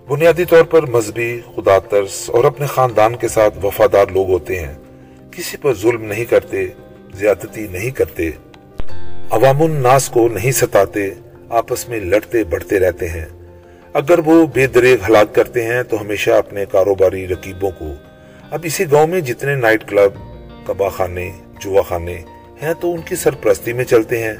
بنیادی 0.08 0.44
طور 0.44 0.62
پر 0.62 0.86
مذہبی، 0.86 1.40
خدا 1.56 1.78
ترس 1.78 2.30
اور 2.30 2.44
اپنے 2.44 2.66
خاندان 2.66 3.16
کے 3.16 3.28
ساتھ 3.28 3.64
وفادار 3.64 4.06
لوگ 4.06 4.28
ہوتے 4.28 4.60
ہیں۔ 4.60 4.74
کسی 5.30 5.56
پر 5.56 5.74
ظلم 5.74 6.04
نہیں 6.04 6.24
کرتے، 6.24 6.66
زیادتی 7.14 7.66
نہیں 7.70 7.90
کرتے۔ 7.90 8.30
عوام 9.30 9.62
الناس 9.62 10.08
کو 10.08 10.28
نہیں 10.28 10.52
ستاتے، 10.52 11.10
آپس 11.48 11.88
میں 11.88 12.00
لڑتے 12.00 12.44
بڑھتے 12.44 12.78
رہتے 12.78 13.08
ہیں۔ 13.08 13.26
اگر 13.92 14.18
وہ 14.18 14.46
بے 14.46 14.66
دریغ 14.66 14.96
ہلاک 15.08 15.34
کرتے 15.34 15.64
ہیں 15.64 15.82
تو 15.82 16.00
ہمیشہ 16.00 16.30
اپنے 16.30 16.64
کاروباری 16.72 17.28
رقیبوں 17.28 17.70
کو۔ 17.78 17.86
اب 18.50 18.60
اسی 18.62 18.84
گاؤں 18.92 19.06
میں 19.06 19.20
جتنے 19.20 19.54
نائٹ 19.54 19.88
کلب 19.88 20.12
کبا 20.66 20.88
خانے، 20.88 21.30
جوا 21.60 21.82
خانے 21.82 22.22
ہیں 22.62 22.74
تو 22.80 22.94
ان 22.94 23.00
کی 23.00 23.16
سرپرستی 23.16 23.72
میں 23.72 23.84
چلتے 23.84 24.22
ہیں۔ 24.22 24.34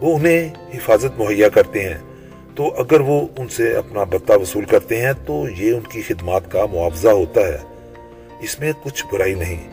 وہ 0.00 0.18
انہیں 0.18 0.48
حفاظت 0.74 1.18
مہیا 1.18 1.48
کرتے 1.48 1.82
ہیں۔ 1.82 1.98
تو 2.54 2.74
اگر 2.78 3.00
وہ 3.00 3.26
ان 3.38 3.48
سے 3.48 3.74
اپنا 3.74 4.04
بتہ 4.04 4.32
وصول 4.32 4.64
کرتے 4.64 5.00
ہیں 5.00 5.12
تو 5.26 5.44
یہ 5.56 5.72
ان 5.72 5.80
کی 5.80 6.02
خدمات 6.02 6.52
کا 6.52 6.66
معاوضہ 6.66 7.08
ہوتا 7.08 7.40
ہے۔ 7.40 7.58
اس 8.42 8.60
میں 8.60 8.72
کچھ 8.82 9.04
برائی 9.12 9.34
نہیں، 9.34 9.68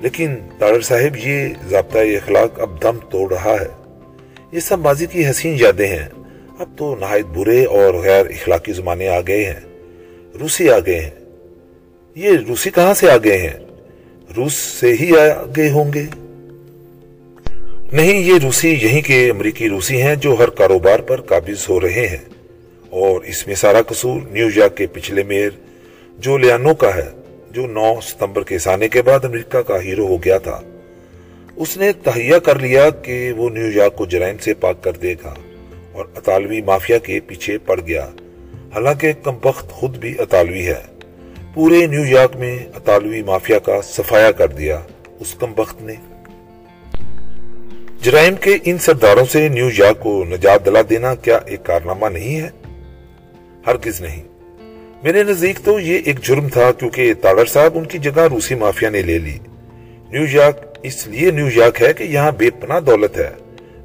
لیکن 0.00 0.36
تارر 0.58 0.80
صاحب، 0.80 1.16
یہ 1.16 1.48
ضابطہ 1.68 1.98
اخلاق 1.98 2.60
اب 2.60 2.82
دم 2.82 2.98
توڑ 3.10 3.32
رہا 3.32 3.56
ہے۔ 3.60 3.94
یہ 4.52 4.60
سب 4.60 4.78
ماضی 4.78 5.06
کی 5.06 5.30
حسین 5.30 5.56
یادیں 5.60 5.88
ہیں۔ 5.88 6.08
اب 6.58 6.68
تو 6.76 6.96
نہایت 7.00 7.24
برے 7.24 7.64
اور 7.64 7.94
غیر 7.94 8.26
اخلاقی 8.26 8.72
زمانے 8.72 9.08
آ 9.08 9.20
گئے 9.26 9.44
ہیں۔ 9.44 9.60
روسی 10.40 10.70
آ 10.70 10.78
گئے 10.86 11.00
ہیں۔ 11.00 11.10
یہ 12.14 12.30
روسی 12.48 12.70
کہاں 12.70 12.94
سے 12.94 13.10
آ 13.10 13.16
گئے 13.16 13.38
ہیں؟ 13.38 13.60
روس 14.36 14.54
سے 14.54 14.94
ہی 15.00 15.18
آ 15.18 15.42
گئے 15.56 15.70
ہوں 15.70 15.92
گے۔ 15.92 16.02
نہیں، 17.94 18.20
یہ 18.20 18.32
روسی 18.42 18.70
یہیں 18.82 19.02
کے 19.02 19.30
امریکی 19.30 19.68
روسی 19.68 20.02
ہیں 20.02 20.14
جو 20.14 20.36
ہر 20.38 20.50
کاروبار 20.50 20.98
پر 20.98 21.20
قابض 21.20 21.66
ہو 21.68 21.80
رہے 21.80 22.06
ہیں۔ 22.06 22.28
اور 22.90 23.20
اس 23.20 23.46
میں 23.46 23.54
سارا 23.54 23.82
قصور 23.82 24.20
نیو 24.30 24.48
یارک 24.54 24.76
کے 24.76 24.86
پچھلے 24.86 25.22
میر 25.22 25.48
جو 26.18 26.38
لیانو 26.38 26.74
کا 26.74 26.94
ہے، 26.94 27.10
جو 27.50 27.66
نو 27.66 27.94
ستمبر 28.02 28.42
کے 28.42 28.58
سانے 28.58 28.88
کے 28.88 29.02
بعد 29.02 29.24
امریکہ 29.24 29.62
کا 29.62 29.82
ہیرو 29.82 30.06
ہو 30.06 30.16
گیا 30.24 30.38
تھا۔ 30.38 30.60
اس 31.56 31.76
نے 31.76 31.92
تہیا 31.92 32.38
کر 32.38 32.58
لیا 32.58 32.90
کہ 32.90 33.32
وہ 33.32 33.50
نیو 33.50 33.70
یارک 33.74 33.96
کو 33.96 34.06
جرائم 34.06 34.36
سے 34.38 34.54
پاک 34.54 34.82
کر 34.82 34.92
دے 34.92 35.14
گا 35.24 35.34
اور 35.92 36.04
اطالوی 36.16 36.60
مافیا 36.60 36.98
کے 36.98 37.20
پیچھے 37.20 37.58
پڑ 37.58 37.80
گیا۔ 37.80 38.08
حالانکہ 38.74 39.12
کمبخت 39.22 39.70
خود 39.70 39.96
بھی 39.98 40.14
اطالوی 40.18 40.66
ہے۔ 40.66 40.82
پورے 41.54 41.86
نیو 41.86 42.06
یارک 42.06 42.36
میں 42.36 42.58
اطالوی 42.74 43.22
مافیا 43.22 43.58
کا 43.58 43.82
صفایا 43.82 44.32
کر 44.32 44.48
دیا۔ 44.48 44.80
اس 45.20 45.34
کمبخت 45.34 45.82
نے 45.82 45.94
جرائم 48.04 48.34
کے 48.34 48.58
ان 48.64 48.78
سرداروں 48.78 49.24
سے 49.32 49.48
نیو 49.48 49.68
یارک 49.78 50.00
کو 50.00 50.24
نجات 50.24 50.66
دلا 50.66 50.80
دینا 50.90 51.14
کیا 51.14 51.38
ایک 51.46 51.64
کارنامہ 51.64 52.06
نہیں 52.06 52.40
ہے؟ 52.40 52.48
ہرگز 53.66 54.00
نہیں۔ 54.00 54.22
میرے 55.02 55.22
نزدیک 55.22 55.58
تو 55.64 55.80
یہ 55.80 55.98
ایک 56.04 56.20
جرم 56.22 56.48
تھا 56.48 56.72
کیونکہ 56.72 57.14
تاگر 57.14 57.44
صاحب 57.44 57.78
ان 57.78 57.84
کی 57.84 57.98
جگہ 57.98 58.20
روسی 58.20 58.54
مافیا 58.54 58.90
نے 58.90 59.02
لے 59.02 59.18
لی۔ 59.18 59.38
نیو 60.10 60.26
یارک 60.30 60.78
اس 60.82 61.06
لیے 61.06 61.30
نیو 61.30 61.48
یارک 61.54 61.82
ہے 61.82 61.92
کہ 61.92 62.04
یہاں 62.04 62.32
بے 62.32 62.50
پناہ 62.50 62.80
دولت 62.80 63.18
ہے، 63.18 63.30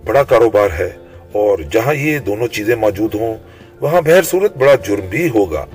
بڑا 0.06 0.24
کاروبار 0.24 0.70
ہے 0.80 0.90
اور 1.32 1.60
جہاں 1.60 1.94
یہ 1.94 2.20
دونوں 2.20 2.48
چیزیں 2.48 2.76
موجود 2.76 3.16
ہوں، 3.16 3.38
وہاں 3.82 4.02
بہر 4.02 4.22
صورت 4.22 4.58
بڑا 4.58 4.76
جرم 4.76 5.06
بھی 5.10 5.30
ہوگا۔ 5.30 5.66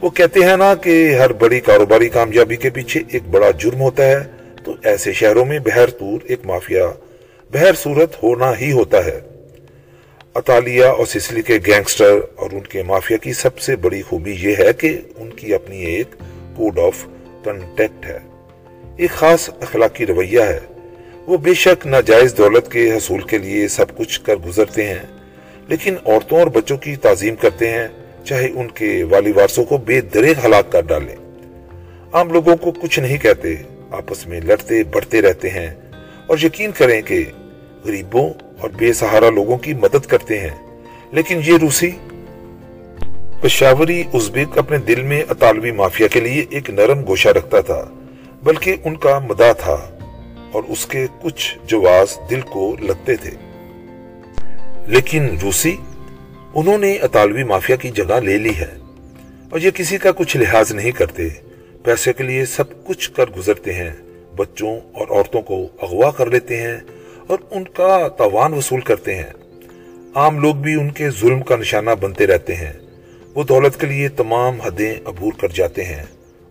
وہ 0.00 0.10
کہتے 0.10 0.40
ہیں 0.40 0.56
نا 0.56 0.74
کہ 0.74 1.14
ہر 1.14 1.32
بڑی 1.32 1.60
کاروباری 1.60 2.08
کامیابی 2.08 2.56
کے 2.56 2.70
پیچھے 2.70 3.02
ایک 3.08 3.28
بڑا 3.30 3.50
جرم 3.50 3.80
ہوتا 3.80 4.06
ہے، 4.06 4.18
تو 4.64 4.74
ایسے 4.82 5.12
شہروں 5.12 5.44
میں 5.44 5.58
بہر 5.58 5.90
طور 5.90 6.20
ایک 6.24 6.38
مافیا 6.44 6.92
بہر 7.52 7.74
صورت 7.74 8.22
ہونا 8.22 8.52
ہی 8.60 8.72
ہوتا 8.72 9.04
ہے۔ 9.04 9.20
اطالیہ 10.34 10.84
اور 10.84 11.06
سسلی 11.06 11.42
کے 11.42 11.58
گینگسٹر 11.66 12.18
اور 12.34 12.50
ان 12.52 12.60
کے 12.60 12.82
مافیا 12.82 13.16
کی 13.16 13.32
سب 13.32 13.58
سے 13.58 13.76
بڑی 13.76 14.02
خوبی 14.02 14.36
یہ 14.40 14.54
ہے 14.58 14.72
کہ 14.72 15.00
ان 15.16 15.30
کی 15.30 15.54
اپنی 15.54 15.80
ایک 15.80 16.06
کوڈ 16.56 16.78
آف 16.78 17.06
کنٹیکٹ 17.44 18.06
ہے۔ 18.06 18.18
ایک 18.96 19.10
خاص 19.10 19.50
اخلاقی 19.60 20.06
رویہ 20.06 20.40
ہے۔ 20.40 20.60
وہ 21.26 21.36
بے 21.36 21.54
شک 21.54 21.86
ناجائز 21.86 22.34
دولت 22.38 22.72
کے 22.72 22.92
حصول 22.92 23.20
کے 23.20 23.38
لیے 23.38 23.68
سب 23.68 23.96
کچھ 23.96 24.20
کر 24.20 24.36
گزرتے 24.36 24.86
ہیں، 24.86 25.02
لیکن 25.68 25.96
عورتوں 26.06 26.38
اور 26.38 26.46
بچوں 26.46 26.76
کی 26.76 26.96
تعظیم 26.96 27.36
کرتے 27.36 27.70
ہیں، 27.70 27.88
چاہے 28.24 28.48
ان 28.54 28.68
کے 28.68 29.04
والی 29.04 29.32
وارسوں 29.32 29.64
کو 29.64 29.76
بے 29.76 30.00
دریغ 30.00 30.34
ہلاک 30.44 30.72
کر 30.72 30.80
ڈالیں۔ 30.80 31.16
عام 32.12 32.30
لوگوں 32.30 32.56
کو 32.56 32.70
کچھ 32.72 33.00
نہیں 33.00 33.18
کہتے، 33.18 33.54
آپس 33.90 34.26
میں 34.26 34.40
لڑتے، 34.40 34.84
بڑھتے 34.84 35.22
رہتے 35.22 35.50
ہیں۔ 35.50 35.74
اور 36.26 36.38
یقین 36.42 36.70
کریں 36.72 37.02
کہ 37.02 37.24
غریبوں 37.84 38.30
اور 38.60 38.70
بے 38.70 38.92
سہارا 38.92 39.30
لوگوں 39.30 39.58
کی 39.58 39.74
مدد 39.74 40.06
کرتے 40.06 40.38
ہیں۔ 40.38 40.82
لیکن 41.12 41.40
یہ 41.46 41.58
روسی 41.62 41.90
پشاوری 43.42 44.02
ازبیک 44.14 44.58
اپنے 44.58 44.78
دل 44.78 45.02
میں 45.02 45.22
اطالوی 45.30 45.70
مافیا 45.70 46.06
کے 46.06 46.20
لیے 46.20 46.46
ایک 46.50 46.70
نرم 46.70 47.06
گوشہ 47.06 47.28
رکھتا 47.28 47.60
تھا، 47.60 47.84
بلکہ 48.42 48.76
ان 48.84 48.96
کا 48.96 49.18
مدہ 49.18 49.52
تھا 49.58 49.90
اور 50.52 50.62
اس 50.68 50.86
کے 50.86 51.06
کچھ 51.22 51.58
جواز 51.66 52.18
دل 52.30 52.40
کو 52.40 52.76
لگتے 52.80 53.16
تھے۔ 53.16 53.30
لیکن 54.86 55.38
روسی، 55.42 55.76
انہوں 56.54 56.78
نے 56.78 56.92
اطالوی 56.92 57.44
مافیا 57.44 57.76
کی 57.76 57.90
جگہ 57.90 58.20
لے 58.20 58.38
لی 58.38 58.56
ہے 58.56 58.76
اور 59.50 59.60
یہ 59.60 59.70
کسی 59.70 59.98
کا 59.98 60.12
کچھ 60.12 60.36
لحاظ 60.36 60.72
نہیں 60.72 60.90
کرتے، 60.90 61.28
پیسے 61.84 62.12
کے 62.12 62.22
لیے 62.22 62.44
سب 62.44 62.86
کچھ 62.86 63.10
کر 63.10 63.30
گزرتے 63.38 63.72
ہیں۔ 63.72 63.92
بچوں 64.36 64.80
اور 64.92 65.06
عورتوں 65.10 65.42
کو 65.42 65.68
اغوا 65.82 66.10
کر 66.10 66.30
لیتے 66.30 66.56
ہیں 66.56 66.76
اور 67.26 67.38
ان 67.50 67.64
کا 67.64 68.08
توان 68.08 68.54
وصول 68.54 68.80
کرتے 68.80 69.14
ہیں۔ 69.14 69.32
عام 70.14 70.38
لوگ 70.38 70.54
بھی 70.54 70.74
ان 70.74 70.90
کے 70.90 71.10
ظلم 71.10 71.42
کا 71.42 71.56
نشانہ 71.56 71.90
بنتے 72.00 72.26
رہتے 72.26 72.54
ہیں۔ 72.54 72.72
وہ 73.34 73.44
دولت 73.44 73.80
کے 73.80 73.86
لیے 73.86 74.08
تمام 74.08 74.60
حدیں 74.60 74.94
عبور 75.04 75.32
کر 75.40 75.48
جاتے 75.48 75.84
ہیں۔ 75.84 76.02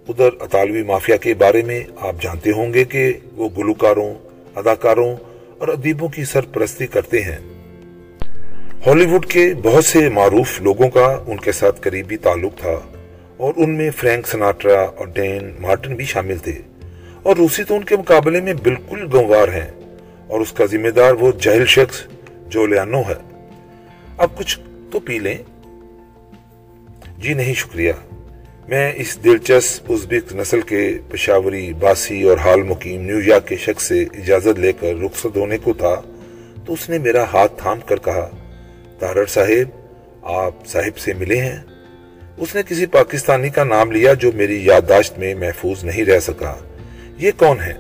ادھر 0.09 0.29
اطالوی 0.39 0.83
مافیا 0.83 1.15
کے 1.15 1.33
بارے 1.33 1.61
میں 1.61 1.79
آپ 1.99 2.15
جانتے 2.21 2.51
ہوں 2.51 2.73
گے 2.73 2.83
کہ 2.83 3.13
وہ 3.33 3.49
گلوکاروں، 3.57 4.13
اداکاروں 4.55 5.15
اور 5.57 5.67
ادیبوں 5.67 6.09
کی 6.09 6.25
سرپرستی 6.25 6.87
کرتے 6.87 7.21
ہیں۔ 7.21 7.37
ہالی 8.87 9.05
ووڈ 9.05 9.25
کے 9.25 9.53
بہت 9.63 9.85
سے 9.85 10.09
معروف 10.09 10.61
لوگوں 10.61 10.89
کا 10.89 11.23
ان 11.27 11.37
کے 11.37 11.51
ساتھ 11.51 11.81
قریبی 11.81 12.17
تعلق 12.17 12.57
تھا 12.57 12.79
اور 13.37 13.53
ان 13.57 13.77
میں 13.77 13.89
فرینک 13.91 14.27
سناٹرا 14.27 14.81
اور 14.81 15.07
ڈین 15.07 15.55
مارٹن 15.59 15.95
بھی 15.95 16.05
شامل 16.05 16.37
تھے۔ 16.37 16.61
اور 17.25 17.35
روسی 17.35 17.63
تو 17.63 17.75
ان 17.75 17.83
کے 17.83 17.97
مقابلے 17.97 18.41
میں 18.41 18.53
بالکل 18.53 19.07
گنوار 19.13 19.47
ہیں 19.47 19.71
اور 20.27 20.39
اس 20.39 20.51
کا 20.51 20.65
ذمہ 20.65 20.89
دار 20.89 21.11
وہ 21.11 21.31
جہل 21.41 21.65
شخص 21.65 22.01
جو 22.47 22.65
لیانو 22.65 23.01
ہے۔ 23.01 23.43
اب 24.17 24.37
کچھ 24.37 24.59
تو 24.91 24.99
پی 24.99 25.19
لیں۔ 25.19 25.37
جی 27.17 27.33
نہیں، 27.33 27.53
شکریہ۔ 27.53 27.91
میں 28.67 28.93
اس 28.95 29.23
دلچسپ 29.23 29.91
ازبک 29.91 30.35
نسل 30.35 30.61
کے 30.61 30.97
پشاوری 31.09 31.73
باسی 31.73 32.23
اور 32.23 32.37
حال 32.37 32.63
مقیم 32.63 33.01
نیو 33.01 33.19
یارک 33.19 33.47
کے 33.47 33.55
شخص 33.55 33.83
سے 33.83 34.01
اجازت 34.01 34.59
لے 34.59 34.71
کر 34.73 34.93
رخصت 35.05 35.37
ہونے 35.37 35.57
کو 35.57 35.73
تھا 35.73 36.01
تو 36.65 36.73
اس 36.73 36.89
نے 36.89 36.97
میرا 36.97 37.23
ہاتھ 37.23 37.51
تھام 37.57 37.79
کر 37.79 37.95
کہا 37.95 38.29
تارر 38.99 39.25
صاحب، 39.25 39.93
آپ 40.23 40.67
صاحب 40.67 40.97
سے 40.97 41.13
ملے 41.13 41.37
ہیں۔ 41.37 41.59
اس 42.37 42.55
نے 42.55 42.61
کسی 42.69 42.85
پاکستانی 42.85 43.49
کا 43.49 43.63
نام 43.63 43.91
لیا 43.91 44.13
جو 44.13 44.31
میری 44.31 44.65
یادداشت 44.65 45.19
میں 45.19 45.35
محفوظ 45.35 45.83
نہیں 45.83 46.05
رہ 46.05 46.19
سکا۔ 46.19 46.55
یہ 47.17 47.31
کون 47.37 47.61
ہے؟ 47.61 47.73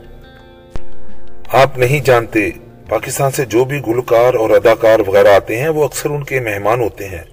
آپ 1.47 1.77
نہیں 1.77 2.05
جانتے، 2.05 2.49
پاکستان 2.89 3.31
سے 3.31 3.45
جو 3.45 3.65
بھی 3.65 3.81
گلوکار 3.87 4.33
اور 4.33 4.49
اداکار 4.49 4.99
وغیرہ 4.99 5.27
آتے 5.27 5.57
ہیں، 5.57 5.69
وہ 5.69 5.83
اکثر 5.83 6.09
ان 6.09 6.23
کے 6.23 6.39
مہمان 6.39 6.81
ہوتے 6.81 7.09
ہیں 7.09 7.23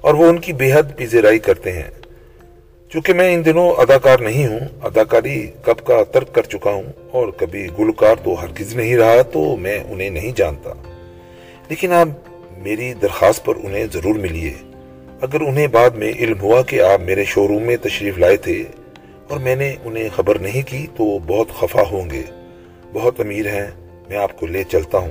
اور 0.00 0.14
وہ 0.14 0.26
ان 0.26 0.38
کی 0.38 0.52
بے 0.52 0.72
حد 0.72 0.82
پیزیرائی 0.96 1.38
کرتے 1.38 1.72
ہیں۔ 1.72 1.90
چونکہ 2.92 3.12
میں 3.12 3.34
ان 3.34 3.44
دنوں 3.44 3.70
اداکار 3.70 4.18
نہیں 4.18 4.46
ہوں، 4.46 4.58
اداکاری 4.82 5.50
کب 5.62 5.86
کا 5.86 6.04
ترک 6.12 6.34
کر 6.34 6.42
چکا 6.42 6.70
ہوں 6.70 6.92
اور 7.10 7.28
کبھی 7.28 7.68
گلوکار 7.78 8.14
تو 8.24 8.42
ہرگز 8.42 8.76
نہیں 8.76 8.96
رہا، 8.96 9.22
تو 9.22 9.56
میں 9.56 9.78
انہیں 9.88 10.10
نہیں 10.10 10.32
جانتا۔ 10.36 10.72
لیکن 11.68 11.92
آپ 11.92 12.08
میری 12.58 12.94
درخواست 12.94 13.44
پر 13.44 13.54
انہیں 13.56 13.86
ضرور 13.92 14.14
ملیے۔ 14.14 14.54
اگر 15.20 15.40
انہیں 15.40 15.66
بعد 15.66 15.90
میں 15.90 16.12
علم 16.18 16.40
ہوا 16.40 16.62
کہ 16.62 16.82
آپ 16.82 17.00
میرے 17.00 17.24
شو 17.24 17.48
روم 17.48 17.62
میں 17.62 17.76
تشریف 17.76 18.18
لائے 18.18 18.36
تھے 18.36 18.64
اور 19.28 19.38
میں 19.38 19.56
نے 19.56 19.74
انہیں 19.84 20.08
خبر 20.16 20.38
نہیں 20.38 20.62
کی 20.62 20.86
تو 20.96 21.18
بہت 21.18 21.48
خفا 21.60 21.82
ہوں 21.90 22.10
گے۔ 22.10 22.22
بہت 22.92 23.20
امیر 23.20 23.46
ہیں، 23.46 23.66
میں 24.08 24.16
آپ 24.16 24.40
کو 24.40 24.46
لے 24.46 24.64
چلتا 24.64 24.98
ہوں۔ 24.98 25.10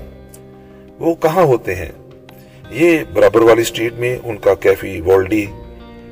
وہ 0.99 1.15
کہاں 1.15 1.43
ہوتے 1.43 1.75
ہیں؟ 1.75 1.91
یہ 2.69 2.99
برابر 3.13 3.41
والی 3.41 3.63
سٹریٹ 3.63 3.93
میں 3.93 4.17
ان 4.23 4.37
کا 4.37 4.53
کیفی 4.55 5.01
والڈی 5.01 5.45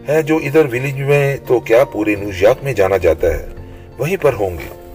ہے 0.08 0.22
جو 0.22 0.38
ادھر 0.38 0.66
ویلیج 0.66 1.02
میں 1.02 1.38
تو 1.48 1.60
کیا 1.60 1.84
پورے 1.84 2.16
نیوزیاک 2.16 2.64
میں 2.64 2.74
جانا 2.74 2.98
جاتا 2.98 3.28
ہے؟ 3.28 3.48
وہیں 3.98 4.18
پر 4.22 4.34
ہوں 4.34 4.50
گے۔ 4.50 4.94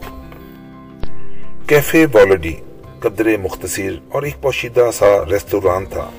کیفے 1.67 2.07
والڈی 2.12 2.55
قدر 3.00 3.37
مختصر 3.37 3.90
اور 4.09 4.23
ایک 4.23 4.43
پوشیدہ 4.43 4.90
سا 4.95 5.25
ریستوران 5.31 5.85
تھا۔ 5.87 6.11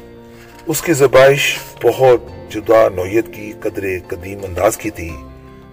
اس 0.67 0.81
کی 0.81 0.93
زبائش 0.93 1.60
بہت 1.83 2.51
جدا 2.51 2.89
نوعیت 2.95 3.25
کی 3.33 3.53
قدر 3.60 3.83
قدیم 4.07 4.39
انداز 4.43 4.77
کی 4.77 4.89
تھی۔ 4.89 5.10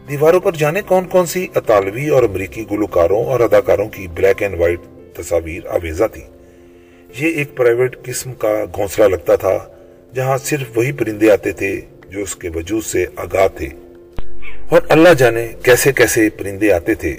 دیواروں 0.08 0.40
پر 0.40 0.52
جانے 0.52 0.82
کون 0.82 1.04
کون 1.04 1.26
سی 1.26 1.46
اطالوی 1.54 2.08
اور 2.08 2.22
امریکی 2.22 2.64
گلوکاروں 2.70 3.24
اور 3.24 3.40
اداکاروں 3.40 3.88
کی 3.88 4.06
بلیک 4.14 4.42
اینڈ 4.42 4.60
وائٹ 4.60 4.80
تصاویر 5.16 5.66
آویزہ 5.66 6.04
تھی 6.12 6.22
یہ 7.18 7.34
ایک 7.34 7.56
پرائیویٹ 7.56 8.02
قسم 8.02 8.32
کا 8.32 8.64
گھونسلہ 8.74 9.04
لگتا 9.04 9.36
تھا، 9.36 9.58
جہاں 10.14 10.38
صرف 10.38 10.78
وہی 10.78 10.92
پرندے 10.92 11.30
آتے 11.30 11.52
تھے 11.52 11.80
جو 12.10 12.20
اس 12.20 12.36
کے 12.36 12.48
وجود 12.54 12.84
سے 12.84 13.04
آگاہ 13.16 13.48
تھے۔ 13.48 13.68
اور 14.68 14.80
اللہ 14.88 15.08
جانے 15.18 15.48
کیسے 15.62 15.92
کیسے 15.92 16.30
پرندے 16.30 16.72
آتے 16.72 16.94
تھے۔ 16.94 17.16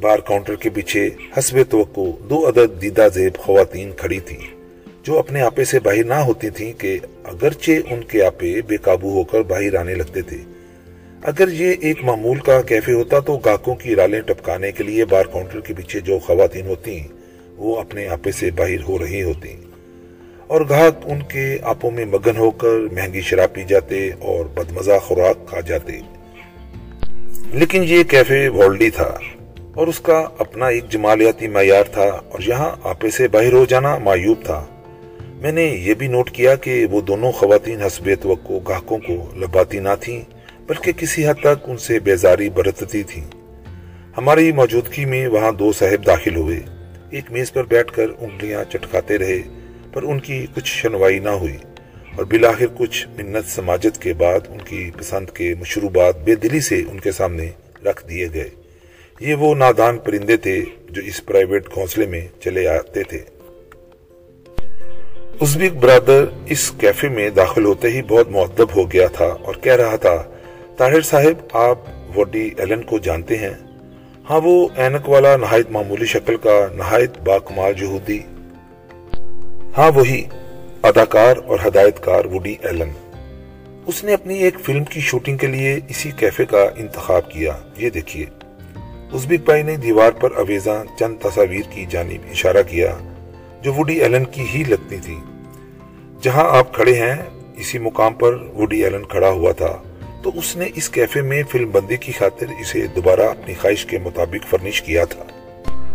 بار 0.00 0.18
کاؤنٹر 0.18 0.54
کے 0.54 0.70
پیچھے 0.70 1.10
حسب 1.38 1.56
توقع 1.70 2.26
دو 2.30 2.48
عدد 2.48 2.82
دیدہ 2.82 3.08
زیب 3.14 3.36
خواتین 3.36 3.90
کھڑی 3.96 4.20
تھی 4.20 4.36
جو 5.02 5.18
اپنے 5.18 5.40
آپے 5.40 5.64
سے 5.64 5.80
باہر 5.80 6.04
نہ 6.04 6.14
ہوتی 6.14 6.50
تھیں 6.50 6.72
کہ 6.72 6.98
اگرچہ 7.24 7.70
ان 7.90 8.02
کے 8.02 8.24
آپے 8.24 8.62
بے 8.66 8.76
قابو 8.76 9.10
ہو 9.10 9.24
کر 9.24 9.40
باہر 9.40 9.74
آنے 9.74 9.94
لگتے 9.94 10.22
تھے۔ 10.22 10.55
اگر 11.26 11.48
یہ 11.48 11.74
ایک 11.80 12.04
معمول 12.04 12.38
کا 12.38 12.60
کیفے 12.60 12.92
ہوتا 12.92 13.18
تو 13.18 13.36
گاہکوں 13.36 13.74
کی 13.74 13.96
رالیں 13.96 14.20
ٹپکانے 14.20 14.72
کے 14.72 14.84
لیے 14.84 15.04
بار 15.04 15.24
کاؤنٹر 15.24 15.60
کے 15.60 15.74
پیچھے 15.74 16.00
جو 16.00 16.18
خواتین 16.18 16.66
ہوتی، 16.66 17.00
وہ 17.56 17.80
اپنے 17.80 18.08
آپے 18.08 18.32
سے 18.32 18.50
باہر 18.50 18.82
ہو 18.88 18.98
رہی 18.98 19.22
ہوتی۔ 19.22 19.56
اور 20.46 20.60
گاہک 20.70 20.94
ان 21.04 21.18
کے 21.28 21.58
آپوں 21.62 21.90
میں 21.90 22.04
مگن 22.04 22.36
ہو 22.38 22.50
کر 22.50 22.68
مہنگی 22.92 23.20
شراب 23.20 23.52
پی 23.52 23.64
جاتے 23.64 24.10
اور 24.18 24.44
بدمزہ 24.44 24.98
خوراک 25.02 25.48
کھا 25.48 25.60
جاتے۔ 25.60 26.00
لیکن 27.52 27.84
یہ 27.84 28.02
کیفے 28.02 28.48
والڈی 28.48 28.90
تھا 28.90 29.18
اور 29.74 29.86
اس 29.86 30.00
کا 30.00 30.24
اپنا 30.38 30.66
ایک 30.66 30.90
جمالیاتی 30.90 31.48
معیار 31.48 31.84
تھا 31.84 32.04
اور 32.04 32.38
یہاں 32.46 32.76
آپے 32.82 33.10
سے 33.10 33.28
باہر 33.28 33.52
ہو 33.52 33.64
جانا 33.68 33.98
معیوب 33.98 34.38
تھا۔ 34.44 34.66
میں 35.20 35.52
نے 35.52 35.64
یہ 35.64 35.94
بھی 35.94 36.06
نوٹ 36.06 36.30
کیا 36.30 36.54
کہ 36.54 36.86
وہ 36.90 37.00
دونوں 37.00 37.32
خواتین 37.32 37.82
حسب 37.82 38.10
توقع 38.22 38.52
گاہکوں 38.68 38.98
کو 38.98 39.30
لباتی 39.36 39.78
نہ 39.78 39.88
تھیں۔ 40.00 40.35
بلکہ 40.66 40.92
کسی 40.92 41.28
حد 41.28 41.34
تک 41.40 41.64
ان 41.64 41.76
سے 41.76 41.98
بیزاری 41.98 42.50
برتتی 42.50 43.02
تھیں 43.02 43.24
ہماری 44.16 44.52
موجودگی 44.52 45.04
میں 45.04 45.26
وہاں 45.26 45.52
دو 45.52 45.72
صاحب 45.72 46.06
داخل 46.06 46.36
ہوئے۔ 46.36 46.60
ایک 47.10 47.30
میز 47.30 47.52
پر 47.52 47.64
بیٹھ 47.64 47.92
کر 47.92 48.06
انگلیاں 48.18 48.64
چٹکاتے 48.64 49.18
رہے، 49.18 49.42
پر 49.92 50.02
ان 50.02 50.20
کی 50.20 50.46
کچھ 50.54 50.66
شنوائی 50.66 51.18
نہ 51.18 51.28
ہوئی۔ 51.28 51.56
اور 52.16 52.24
بلاخر 52.24 52.66
کچھ 52.78 53.08
منت 53.08 53.50
سماجت 53.50 54.02
کے 54.02 54.12
بعد 54.12 54.40
ان 54.48 54.58
کی 54.58 54.90
پسند 54.96 55.30
کے 55.30 55.54
مشروبات 55.60 56.18
بے 56.18 56.34
دلی 56.34 56.60
سے 56.60 56.82
ان 56.88 57.00
کے 57.00 57.12
سامنے 57.12 57.50
رکھ 57.84 58.08
دیے 58.08 58.28
گئے۔ 58.34 58.50
یہ 59.20 59.34
وہ 59.34 59.54
نادان 59.54 59.98
پرندے 59.98 60.36
تھے 60.36 60.64
جو 60.90 61.02
اس 61.02 61.26
پرائیویٹ 61.26 61.74
گھونسلے 61.74 62.06
میں 62.06 62.28
چلے 62.40 62.68
آتے 62.68 63.02
تھے۔ 63.02 63.18
ازبک 65.40 65.76
برادر 65.76 66.24
اس 66.46 66.72
کیفے 66.80 67.08
میں 67.08 67.30
داخل 67.30 67.64
ہوتے 67.64 67.88
ہی 67.88 68.02
بہت 68.02 68.30
معدب 68.30 68.76
ہو 68.76 68.92
گیا 68.92 69.06
تھا 69.06 69.24
اور 69.24 69.54
کہہ 69.54 69.76
رہا 69.76 69.96
تھا 69.96 70.24
طاہر 70.76 71.00
صاحب، 71.00 71.56
آپ 71.56 71.78
وڈی 72.16 72.50
ایلن 72.56 72.82
کو 72.82 72.98
جانتے 72.98 73.38
ہیں۔ 73.38 73.54
ہاں 74.30 74.40
وہ 74.44 74.68
اینک 74.76 75.08
والا 75.08 75.36
نہایت 75.36 75.70
معمولی 75.70 76.06
شکل 76.06 76.36
کا 76.36 76.66
نہایت 76.74 77.18
باکمال 77.18 77.72
جہودی 77.72 78.20
ہاں 79.78 79.90
وہی 79.92 80.24
اداکار 80.82 81.36
اور 81.46 81.58
ہدایت 81.66 82.00
کار 82.00 82.24
وڈی 82.24 82.54
ایلن۔ 82.62 82.90
اس 83.86 84.04
نے 84.04 84.14
اپنی 84.14 84.38
ایک 84.38 84.60
فلم 84.60 84.84
کی 84.84 85.00
شوٹنگ 85.00 85.36
کے 85.36 85.46
لیے 85.46 85.80
اسی 85.88 86.10
کیفے 86.10 86.44
کا 86.44 86.66
انتخاب 86.76 87.30
کیا۔ 87.30 87.56
یہ 87.76 87.90
دیکھیے۔ 87.90 88.26
ازبک 89.12 89.44
بھائی 89.44 89.62
نے 89.62 89.76
دیوار 89.76 90.10
پر 90.10 90.30
اویزاں 90.36 90.84
چند 90.98 91.16
تصاویر 91.22 91.70
کی 91.70 91.86
جانب 91.90 92.26
اشارہ 92.30 92.62
کیا، 92.68 92.96
جو 93.62 93.74
وڈی 93.74 94.02
ایلن 94.02 94.24
کی 94.24 94.44
ہی 94.54 94.62
لگتی 94.68 94.96
تھی 94.96 95.16
جہاں 96.22 96.58
آپ 96.58 96.74
کھڑے 96.74 96.94
ہیں، 96.94 97.16
اسی 97.56 97.78
مقام 97.78 98.14
پر 98.14 98.34
وڈی 98.56 98.84
ایلن 98.84 99.04
کھڑا 99.04 99.30
ہوا 99.30 99.52
تھا۔ 99.52 99.82
تو 100.26 100.38
اس 100.38 100.56
نے 100.56 100.68
اس 100.74 100.88
کیفے 100.88 101.20
میں 101.22 101.42
فلم 101.50 101.70
بندی 101.70 101.96
کی 101.96 102.12
خاطر 102.12 102.46
اسے 102.60 102.86
دوبارہ 102.86 103.20
اپنی 103.20 103.54
خواہش 103.60 103.84
کے 103.84 103.98
مطابق 103.98 104.50
فرنش 104.50 104.82
کیا 104.82 105.04
تھا۔ 105.04 105.24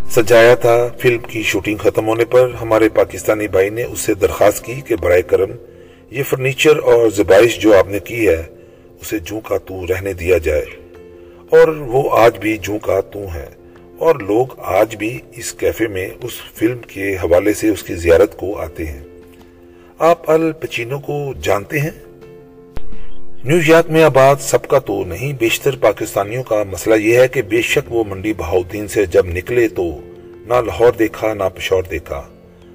سجایا 0.09 0.55
تھا، 0.55 0.87
فلم 0.99 1.19
کی 1.19 1.43
شوٹنگ 1.43 1.77
ختم 1.77 2.07
ہونے 2.07 2.25
پر 2.25 2.51
ہمارے 2.61 2.89
پاکستانی 2.89 3.47
بھائی 3.47 3.69
نے 3.69 3.83
اس 3.83 3.99
سے 3.99 4.13
درخواست 4.13 4.65
کی 4.65 4.81
کہ 4.85 4.95
برائے 4.95 5.21
کرم 5.21 5.51
یہ 6.09 6.23
فرنیچر 6.23 6.77
اور 6.83 7.09
زبائش 7.09 7.59
جو 7.59 7.77
آپ 7.77 7.87
نے 7.87 7.99
کی 7.99 8.27
ہے، 8.27 8.43
اسے 9.01 9.19
جوں 9.19 9.41
کا 9.41 9.57
تو 9.57 9.87
رہنے 9.87 10.13
دیا 10.13 10.37
جائے۔ 10.37 10.65
اور 11.49 11.67
وہ 11.67 12.09
آج 12.11 12.37
بھی 12.37 12.57
جوں 12.57 12.79
کا 12.79 13.01
تو 13.01 13.19
ہے 13.33 13.47
اور 13.97 14.15
لوگ 14.15 14.47
آج 14.57 14.95
بھی 14.95 15.19
اس 15.35 15.53
کیفے 15.53 15.87
میں 15.87 16.09
اس 16.23 16.33
فلم 16.55 16.77
کے 16.77 17.15
حوالے 17.15 17.53
سے 17.53 17.69
اس 17.69 17.83
کی 17.83 17.95
زیارت 17.95 18.37
کو 18.37 18.57
آتے 18.57 18.85
ہیں۔ 18.85 19.01
آپ 19.99 20.31
ال 20.31 20.51
پچینو 20.51 20.99
کو 20.99 21.33
جانتے 21.41 21.79
ہیں؟ 21.79 21.91
نیو 23.45 23.57
یارک 23.65 23.89
میں 23.89 24.03
آباد 24.03 24.35
سب 24.39 24.67
کا 24.67 24.79
تو 24.79 25.05
نہیں، 25.05 25.33
بیشتر 25.33 25.75
پاکستانیوں 25.75 26.43
کا 26.43 26.63
مسئلہ 26.63 26.95
یہ 26.95 27.17
ہے 27.19 27.27
کہ 27.27 27.41
بے 27.41 27.61
شک 27.61 27.91
وہ 27.91 28.03
منڈی 28.07 28.33
بہاؤدین 28.33 28.87
سے 28.87 29.05
جب 29.05 29.25
نکلے 29.25 29.67
تو 29.67 29.99
نہ 30.45 30.53
لاہور 30.53 30.91
دیکھا، 30.91 31.33
نہ 31.33 31.43
پشور 31.55 31.83
دیکھا 31.83 32.23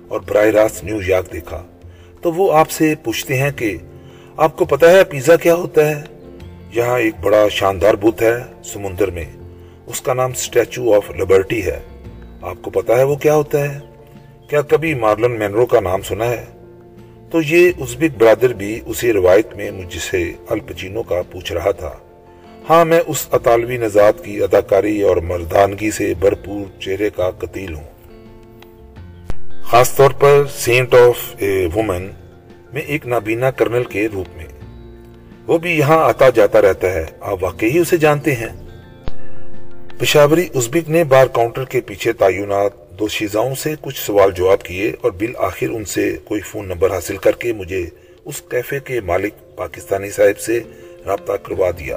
اور 0.08 0.20
براہ 0.20 0.46
راست 0.46 0.84
نیو 0.84 0.98
یارک 1.06 1.32
دیکھا۔ 1.32 1.66
تو 2.20 2.32
وہ 2.32 2.52
آپ 2.52 2.70
سے 2.70 2.94
پوچھتے 3.04 3.38
ہیں 3.38 3.50
کہ 3.50 3.76
آپ 4.36 4.56
کو 4.56 4.64
پتا 4.64 4.90
ہے 4.90 5.04
پیزا 5.04 5.36
کیا 5.36 5.54
ہوتا 5.54 5.88
ہے؟ 5.88 6.02
یہاں 6.72 6.98
ایک 6.98 7.14
بڑا 7.20 7.48
شاندار 7.50 7.94
بت 7.94 8.22
ہے 8.22 8.34
سمندر 8.64 9.10
میں، 9.10 9.24
اس 9.86 10.00
کا 10.00 10.14
نام 10.14 10.32
سٹیچو 10.32 10.94
آف 10.94 11.10
لبرٹی 11.10 11.66
ہے۔ 11.66 11.80
آپ 12.42 12.56
کو 12.62 12.70
پتا 12.70 12.96
ہے 12.96 13.02
وہ 13.02 13.16
کیا 13.16 13.34
ہوتا 13.34 13.74
ہے؟ 13.74 13.78
کیا 14.50 14.60
کبھی 14.60 14.94
مارلن 14.94 15.38
مینرو 15.38 15.66
کا 15.66 15.80
نام 15.80 16.02
سنا 16.02 16.24
ہے؟ 16.24 16.44
تو 17.30 17.42
یہ 17.42 17.72
ازبک 17.80 18.18
برادر 18.18 18.52
بھی 18.52 18.80
اسی 18.86 19.12
روایت 19.12 19.56
میں 19.56 19.70
مجھ 19.70 19.98
سے 19.98 20.32
الپچینو 20.48 21.02
کا 21.02 21.22
پوچھ 21.32 21.52
رہا 21.52 21.70
تھا۔ 21.70 21.92
ہاں 22.70 22.84
میں 22.84 23.00
اس 23.06 23.26
اطالوی 23.32 23.76
نژاد 23.76 24.12
کی 24.24 24.42
اداکاری 24.42 25.02
اور 25.02 25.16
مردانگی 25.16 25.90
سے 25.90 26.14
بھرپور 26.20 26.80
چہرے 26.80 27.10
کا 27.16 27.30
قتیل 27.30 27.74
ہوں۔ 27.74 27.84
خاص 29.62 29.96
طور 29.96 30.10
پر 30.10 30.42
سینٹ 30.56 30.94
آف 30.94 31.34
اے 31.38 31.68
وومن 31.76 32.08
میں 32.72 32.82
ایک 32.82 33.06
نابینا 33.06 33.50
کرنل 33.50 33.84
کے 33.84 34.08
روپ 34.12 34.36
میں۔ 34.36 34.46
وہ 35.46 35.58
بھی 35.58 35.78
یہاں 35.78 35.98
آتا 35.98 36.30
جاتا 36.30 36.62
رہتا 36.62 36.92
ہے۔ 36.92 37.04
آپ 37.20 37.44
واقعی 37.44 37.78
اسے 37.78 37.96
جانتے 37.96 38.34
ہیں؟ 38.34 38.66
پشاوری 39.98 40.48
ازبک 40.54 40.90
نے 40.90 41.04
بار 41.04 41.26
کاؤنٹر 41.26 41.64
کے 41.64 41.80
پیچھے 41.80 42.12
تعینات 42.12 42.85
دو 42.98 43.08
شیزاؤں 43.08 43.54
سے 43.54 43.74
کچھ 43.80 44.06
سوال 44.06 44.30
جواب 44.32 44.62
کیے 44.62 44.92
اور 45.00 45.10
بالآخر 45.10 45.66
ان 45.66 45.84
سے 45.84 46.16
کوئی 46.24 46.40
فون 46.40 46.68
نمبر 46.68 46.94
حاصل 46.94 47.16
کر 47.16 47.32
کے 47.32 47.52
مجھے 47.52 47.86
اس 48.24 48.42
کیفے 48.42 48.80
کے 48.80 49.00
مالک 49.00 49.56
پاکستانی 49.56 50.10
صاحب 50.10 50.38
سے 50.38 50.60
رابطہ 51.06 51.32
کروا 51.32 51.70
دیا۔ 51.70 51.96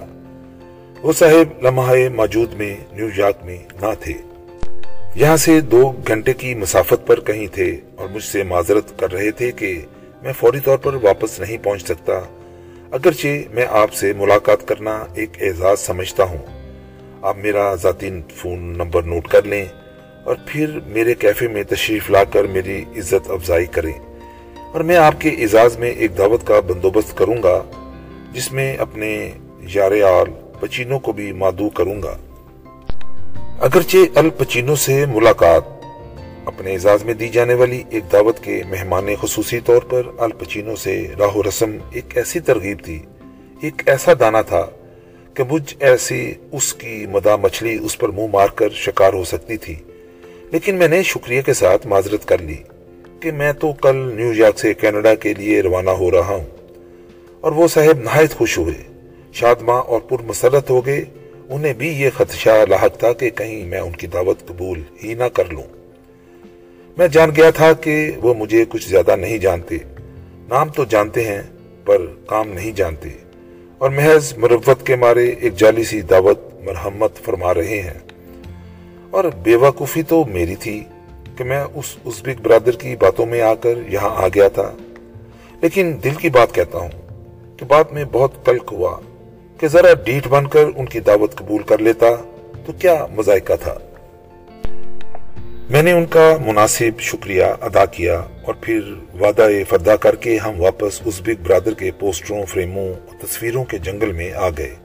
وہ 1.01 1.13
صاحب 1.13 1.65
لمحہ 1.65 1.95
موجود 2.15 2.53
میں 2.53 2.77
نیو 2.91 3.07
یارک 3.15 3.43
میں 3.43 3.57
نہ 3.81 3.93
تھے۔ 3.99 4.13
یہاں 5.15 5.37
سے 5.37 5.61
دو 5.61 5.93
گھنٹے 6.07 6.33
کی 6.33 6.55
مسافت 6.55 7.07
پر 7.07 7.19
کہیں 7.19 7.47
تھے 7.47 7.77
اور 7.95 8.09
مجھ 8.09 8.23
سے 8.23 8.43
معذرت 8.43 8.99
کر 8.99 9.11
رہے 9.11 9.31
تھے 9.31 9.51
کہ 9.51 9.81
میں 10.21 10.33
فوری 10.33 10.59
طور 10.59 10.77
پر 10.77 10.93
واپس 10.93 11.39
نہیں 11.39 11.57
پہنچ 11.63 11.83
سکتا۔ 11.83 12.13
اگرچہ 12.91 13.27
میں 13.51 13.65
آپ 13.69 13.93
سے 13.93 14.13
ملاقات 14.13 14.67
کرنا 14.67 15.05
ایک 15.13 15.29
اعزاز 15.41 15.79
سمجھتا 15.79 16.23
ہوں۔ 16.23 16.45
آپ 17.21 17.37
میرا 17.37 17.75
ذاتی 17.75 18.09
فون 18.35 18.59
نمبر 18.59 19.03
نوٹ 19.03 19.27
کر 19.27 19.43
لیں۔ 19.43 19.65
اور 20.29 20.37
پھر 20.45 20.79
میرے 20.87 21.13
کیفے 21.13 21.47
میں 21.47 21.63
تشریف 21.63 22.09
لا 22.09 22.23
کر 22.23 22.43
میری 22.43 22.85
عزت 22.97 23.31
افزائی 23.31 23.65
کریں 23.65 23.93
اور 24.73 24.81
میں 24.81 24.95
آپ 24.95 25.21
کے 25.21 25.29
اعزاز 25.29 25.77
میں 25.77 25.89
ایک 25.89 26.17
دعوت 26.17 26.47
کا 26.47 26.59
بندوبست 26.59 27.17
کروں 27.17 27.43
گا، 27.43 27.63
جس 28.33 28.51
میں 28.51 28.77
اپنے 28.77 29.31
یار 29.59 29.91
آل 29.91 30.31
پچینوں 30.59 30.99
کو 30.99 31.11
بھی 31.11 31.31
مادو 31.31 31.69
کروں 31.69 32.01
گا۔ 32.03 32.17
اگرچہ 33.59 33.97
ال 34.15 34.29
پچینوں 34.29 34.75
سے 34.75 35.05
ملاقات 35.05 35.61
اپنے 36.45 36.73
اعزاز 36.73 37.03
میں 37.03 37.13
دی 37.13 37.29
جانے 37.29 37.53
والی 37.53 37.83
ایک 37.89 38.11
دعوت 38.11 38.43
کے 38.43 38.63
مہمان 38.69 39.07
خصوصی 39.21 39.59
طور 39.59 39.81
پر 39.81 40.01
الپچینوں 40.17 40.75
سے 40.75 41.07
راہ 41.19 41.35
و 41.35 41.43
رسم 41.43 41.77
ایک 41.91 42.17
ایسی 42.17 42.39
ترغیب 42.39 42.77
تھی، 42.83 42.99
ایک 43.61 43.81
ایسا 43.85 44.11
دانا 44.19 44.41
تھا 44.41 44.67
کہ 45.33 45.43
مجھ 45.51 45.75
ایسی 45.79 46.33
اس 46.51 46.73
کی 46.73 47.05
مدا 47.09 47.35
مچھلی 47.35 47.77
اس 47.81 47.97
پر 47.97 48.09
منہ 48.09 48.27
مار 48.33 48.47
کر 48.47 48.69
شکار 48.69 49.13
ہو 49.13 49.23
سکتی 49.23 49.57
تھی۔ 49.57 49.75
لیکن 50.51 50.75
میں 50.75 50.87
نے 50.87 51.03
شکریہ 51.03 51.41
کے 51.41 51.53
ساتھ 51.53 51.87
معذرت 51.87 52.25
کر 52.25 52.37
لی 52.41 52.55
کہ 53.19 53.31
میں 53.31 53.53
تو 53.53 53.73
کل 53.73 53.95
نیو 53.95 54.33
یارک 54.33 54.59
سے 54.59 54.73
کینیڈا 54.73 55.15
کے 55.15 55.33
لیے 55.33 55.61
روانہ 55.61 55.89
ہو 55.89 56.11
رہا 56.11 56.35
ہوں۔ 56.35 56.45
اور 57.41 57.51
وہ 57.51 57.67
صاحب 57.67 57.99
نہایت 57.99 58.33
خوش 58.33 58.57
ہوئے۔ 58.57 58.73
شادماں 59.33 59.81
اور 59.81 59.99
پر 59.99 60.21
مسرت 60.23 60.69
ہو 60.69 60.85
گئے۔ 60.85 61.05
انہیں 61.49 61.73
بھی 61.73 61.87
یہ 61.87 62.09
خدشہ 62.17 62.65
لاحق 62.69 62.97
تھا 62.97 63.13
کہ 63.13 63.29
کہیں 63.29 63.65
میں 63.65 63.79
ان 63.79 63.91
کی 63.91 64.07
دعوت 64.07 64.47
قبول 64.47 64.81
ہی 65.03 65.13
نہ 65.13 65.23
کر 65.23 65.43
لوں۔ 65.51 65.63
میں 66.97 67.07
جان 67.07 67.29
گیا 67.35 67.49
تھا 67.49 67.73
کہ 67.73 68.11
وہ 68.17 68.33
مجھے 68.33 68.65
کچھ 68.69 68.89
زیادہ 68.89 69.15
نہیں 69.15 69.37
جانتے۔ 69.37 69.77
نام 70.49 70.69
تو 70.69 70.85
جانتے 70.85 71.23
ہیں، 71.23 71.41
پر 71.85 72.05
کام 72.27 72.49
نہیں 72.49 72.71
جانتے۔ 72.71 73.09
اور 73.77 73.89
محض 73.89 74.33
مروت 74.37 74.87
کے 74.87 74.95
مارے 74.95 75.33
ایک 75.39 75.53
جالی 75.55 75.83
سی 75.83 76.01
دعوت 76.01 76.39
مرحمت 76.63 77.15
فرما 77.17 77.53
رہے 77.53 77.81
ہیں۔ 77.81 78.08
اور 79.11 79.23
بے 79.43 79.55
وقوفی 79.55 80.03
تو 80.03 80.23
میری 80.23 80.55
تھی 80.55 80.83
کہ 81.37 81.43
میں 81.43 81.63
اس 81.73 81.97
ازبک 82.05 82.41
برادر 82.41 82.71
کی 82.71 82.95
باتوں 82.95 83.25
میں 83.25 83.41
آ 83.41 83.53
کر 83.53 83.73
یہاں 83.87 84.23
آ 84.23 84.27
گیا 84.27 84.47
تھا۔ 84.47 84.73
لیکن 85.61 85.97
دل 86.03 86.09
کی 86.09 86.29
بات 86.29 86.55
کہتا 86.55 86.77
ہوں 86.77 86.89
کہ 87.57 87.65
بات 87.65 87.93
میں 87.93 88.05
بہت 88.11 88.45
کلک 88.45 88.63
ہوا 88.71 88.99
کہ 89.59 89.67
ذرا 89.67 89.93
ڈیٹ 90.05 90.27
بن 90.27 90.47
کر 90.47 90.65
ان 90.75 90.85
کی 90.85 90.99
دعوت 90.99 91.35
قبول 91.35 91.63
کر 91.63 91.77
لیتا 91.77 92.05
تو 92.65 92.71
کیا 92.71 93.05
مذائقہ 93.15 93.53
تھا۔ 93.63 93.75
میں 95.69 95.83
نے 95.83 95.91
ان 95.91 96.05
کا 96.05 96.37
مناسب 96.45 96.99
شکریہ 96.99 97.43
ادا 97.61 97.85
کیا 97.85 98.19
اور 98.19 98.53
پھر 98.61 98.79
وعدہ 99.21 99.47
فردا 99.69 99.95
کر 99.95 100.15
کے 100.15 100.37
ہم 100.37 100.61
واپس 100.61 101.01
ازبک 101.05 101.41
برادر 101.43 101.73
کے 101.73 101.91
پوسٹروں، 101.91 102.45
فریموں 102.45 102.89
اور 102.89 103.27
تصویروں 103.27 103.63
کے 103.63 103.77
جنگل 103.77 104.11
میں 104.11 104.33
آ 104.33 104.49
گئے۔ 104.49 104.75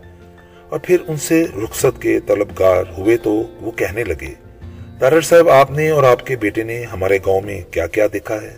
اور 0.75 0.81
پھر 0.83 0.97
ان 1.09 1.17
سے 1.17 1.45
رخصت 1.65 2.03
کے 2.03 2.21
طلبگار 2.21 2.85
ہوئے 2.99 3.17
تو 3.17 3.43
وہ 3.61 3.71
کہنے 3.71 4.05
لگے، 4.05 4.35
دارر 5.01 5.21
صاحب، 5.21 5.49
آپ 5.49 5.71
نے 5.71 5.91
اور 5.91 6.03
آپ 6.03 6.27
کے 6.27 6.37
بیٹے 6.37 6.63
نے 6.63 6.85
ہمارے 6.85 7.19
گاؤں 7.27 7.41
میں 7.41 7.61
کیا 7.71 7.87
کیا 7.87 8.07
دیکھا 8.13 8.43
ہے؟ 8.43 8.57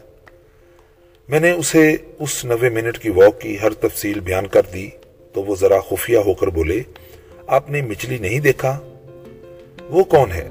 میں 1.28 1.40
نے 1.40 1.50
اسے 1.50 1.96
اس 2.18 2.44
نوے 2.44 2.68
منٹ 2.68 2.98
کی 2.98 3.10
واک 3.10 3.40
کی 3.40 3.56
ہر 3.62 3.70
تفصیل 3.70 4.20
بیان 4.20 4.46
کر 4.46 4.60
دی، 4.72 4.90
تو 5.32 5.44
وہ 5.44 5.56
ذرا 5.56 5.80
خفیہ 5.80 6.18
ہو 6.18 6.34
کر 6.34 6.46
بولے، 6.46 6.82
آپ 7.46 7.70
نے 7.70 7.82
مچھلی 7.82 8.18
نہیں 8.18 8.40
دیکھا؟ 8.40 8.80
وہ 9.82 10.04
کون 10.04 10.32
ہے؟ 10.32 10.48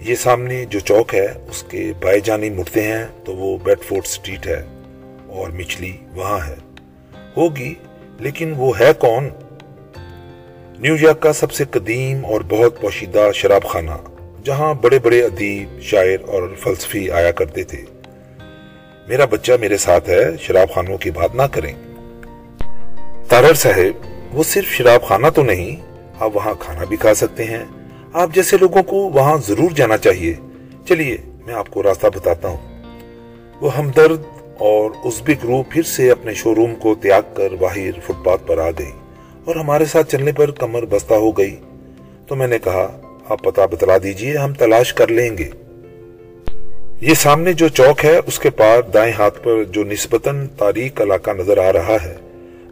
یہ 0.00 0.14
سامنے 0.14 0.64
جو 0.64 0.80
چوک 0.80 1.14
ہے، 1.14 1.26
اس 1.26 1.64
کے 1.68 1.92
بائے 2.02 2.20
جانی 2.20 2.50
مڑتے 2.50 2.82
ہیں، 2.82 3.06
تو 3.24 3.36
وہ 3.36 3.58
بیڈ 3.58 3.78
فورٹ 3.80 4.06
سٹریٹ 4.06 4.46
ہے 4.46 4.62
اور 5.26 5.50
مچھلی 5.50 5.96
وہاں 6.14 6.46
ہے۔ 6.46 6.56
ہوگی، 7.36 7.74
لیکن 8.18 8.54
وہ 8.56 8.80
ہے 8.80 8.92
کون؟ 8.98 9.28
نیو 10.80 10.96
یارک 11.00 11.20
کا 11.20 11.32
سب 11.32 11.52
سے 11.52 11.64
قدیم 11.70 12.24
اور 12.24 12.40
بہت 12.48 12.80
پوشیدہ 12.80 13.30
شراب 13.34 13.64
خانہ، 13.64 13.90
جہاں 14.44 14.74
بڑے 14.74 14.98
بڑے 14.98 15.24
ادیب، 15.24 15.80
شاعر 15.80 16.28
اور 16.28 16.54
فلسفی 16.58 17.10
آیا 17.10 17.30
کرتے 17.30 17.64
تھے۔ 17.64 17.82
میرا 19.08 19.24
بچہ 19.24 19.52
میرے 19.60 19.76
ساتھ 19.76 20.10
ہے، 20.10 20.36
شراب 20.40 20.74
خانوں 20.74 20.98
کی 20.98 21.10
بات 21.10 21.34
نہ 21.34 21.42
کریں۔ 21.52 21.72
تارر 23.28 23.54
صاحب، 23.54 24.06
وہ 24.32 24.42
صرف 24.42 24.64
شراب 24.64 25.02
خانہ 25.02 25.26
تو 25.34 25.42
نہیں، 25.42 25.76
آپ 26.20 26.36
وہاں 26.36 26.54
کھانا 26.60 26.84
بھی 26.84 26.96
کھا 26.96 27.14
سکتے 27.14 27.44
ہیں۔ 27.44 27.64
آپ 28.12 28.30
جیسے 28.34 28.56
لوگوں 28.60 28.82
کو 28.82 28.96
وہاں 28.96 29.38
ضرور 29.46 29.70
جانا 29.70 29.96
چاہیے۔ 29.96 30.34
چلیے، 30.88 31.16
میں 31.46 31.54
آپ 31.54 31.70
کو 31.70 31.82
راستہ 31.82 32.06
بتاتا 32.06 32.48
ہوں۔ 32.48 32.82
وہ 33.60 33.76
ہمدرد 33.76 34.22
اور 34.58 34.90
ازبک 35.04 35.46
روح 35.46 35.62
پھر 35.70 35.82
سے 35.82 36.10
اپنے 36.10 36.34
شو 36.34 36.54
روم 36.54 36.74
کو 36.74 36.94
تیاگ 36.94 37.22
کر 37.34 37.54
باہر 37.60 38.00
فٹ 38.04 38.24
پاتھ 38.24 38.46
پر 38.46 38.58
آ 38.58 38.70
گئی 38.70 38.92
اور 39.44 39.56
ہمارے 39.56 39.84
ساتھ 39.84 40.10
چلنے 40.10 40.32
پر 40.32 40.50
کمر 40.50 40.84
بستہ 40.84 41.14
ہو 41.14 41.30
گئی۔ 41.30 41.56
تو 42.26 42.34
میں 42.34 42.46
نے 42.46 42.58
کہا، 42.58 43.00
آپ 43.28 43.42
پتا 43.42 43.66
بتلا 43.66 43.96
دیجیے، 44.02 44.36
ہم 44.36 44.52
تلاش 44.52 44.94
کر 44.94 45.08
لیں 45.08 45.38
گے۔ 45.38 45.48
یہ 47.00 47.14
سامنے 47.14 47.52
جو 47.52 47.68
چوک 47.68 48.04
ہے، 48.04 48.20
اس 48.26 48.38
کے 48.38 48.50
پار 48.50 48.82
دائیں 48.82 49.12
ہاتھ 49.12 49.40
پر 49.42 49.64
جو 49.64 49.84
نسبتاً 49.84 50.46
تاریخ 50.46 51.00
علاقہ 51.00 51.30
نظر 51.30 51.58
آ 51.58 51.72
رہا 51.72 51.96
ہے، 52.04 52.14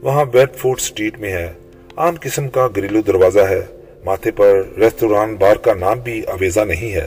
وہاں 0.03 0.25
بیڈ 0.25 0.49
فورٹ 0.57 0.81
سٹریٹ 0.81 1.19
میں 1.19 1.33
ہے۔ 1.33 1.53
عام 1.97 2.15
قسم 2.21 2.49
کا 2.49 2.69
گریلو 2.77 3.01
دروازہ 3.01 3.41
ہے۔ 3.41 3.63
ماتھے 4.05 4.31
پر 4.31 4.63
ریستوران 4.79 5.35
بار 5.35 5.57
کا 5.57 5.75
نام 5.75 6.01
بھی 6.01 6.23
آویزہ 6.27 6.61
نہیں 6.61 6.93
ہے۔ 6.93 7.07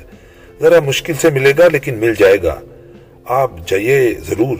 ذرا 0.61 0.79
مشکل 0.79 1.13
سے 1.13 1.29
ملے 1.29 1.53
گا، 1.57 1.67
لیکن 1.67 1.97
مل 1.97 2.13
جائے 2.15 2.37
گا۔ 2.43 2.59
آپ 3.25 3.51
جائیے 3.67 4.13
ضرور۔ 4.29 4.57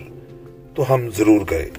تو 0.76 0.94
ہم 0.94 1.10
ضرور 1.18 1.42
گئے۔ 1.50 1.70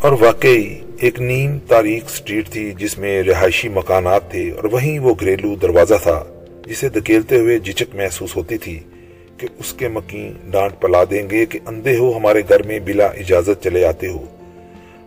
اور 0.00 0.12
واقعی 0.12 0.74
ایک 0.98 1.20
نیم 1.20 1.58
تاریخ 1.58 2.10
سٹریٹ 2.10 2.48
تھی 2.48 2.72
جس 2.78 2.98
میں 2.98 3.22
رہائشی 3.22 3.68
مکانات 3.68 4.30
تھے 4.30 4.50
اور 4.50 4.64
وہیں 4.64 4.98
وہ 4.98 5.14
گھریلو 5.20 5.54
دروازہ 5.54 5.94
تھا، 6.02 6.24
جسے 6.66 6.88
دکیلتے 6.88 7.38
ہوئے 7.38 7.58
جچک 7.58 7.94
محسوس 7.94 8.36
ہوتی 8.36 8.58
تھی 8.58 8.80
کہ 9.36 9.48
اس 9.58 9.72
کے 9.72 9.88
مکین 9.88 10.32
ڈانٹ 10.50 10.80
پلا 10.80 11.04
دیں 11.10 11.30
گے 11.30 11.46
کہ 11.46 11.58
اندھے 11.66 11.96
ہو 11.96 12.16
ہمارے 12.16 12.42
گھر 12.48 12.62
میں 12.62 12.78
بلا 12.78 13.06
اجازت 13.06 13.64
چلے 13.64 13.86
آتے 13.86 14.08
ہو۔ 14.08 14.24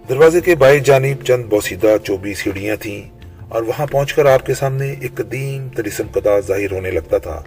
دروازے 0.09 0.41
کے 0.41 0.55
بائیں 0.55 0.79
جانب 0.79 1.23
چند 1.23 1.43
بوسیدہ 1.43 1.95
چوبی 2.03 2.33
سیڑھیاں 2.33 2.75
تھیں 2.75 3.09
اور 3.49 3.61
وہاں 3.61 3.87
پہنچ 3.91 4.13
کر 4.13 4.25
آپ 4.25 4.45
کے 4.45 4.53
سامنے 4.53 4.95
ایک 5.01 5.15
قدیم 5.15 5.69
ترسم 5.69 6.07
قدا 6.11 6.39
ظاہر 6.39 6.71
ہونے 6.71 6.91
لگتا 6.91 7.17
تھا۔ 7.17 7.43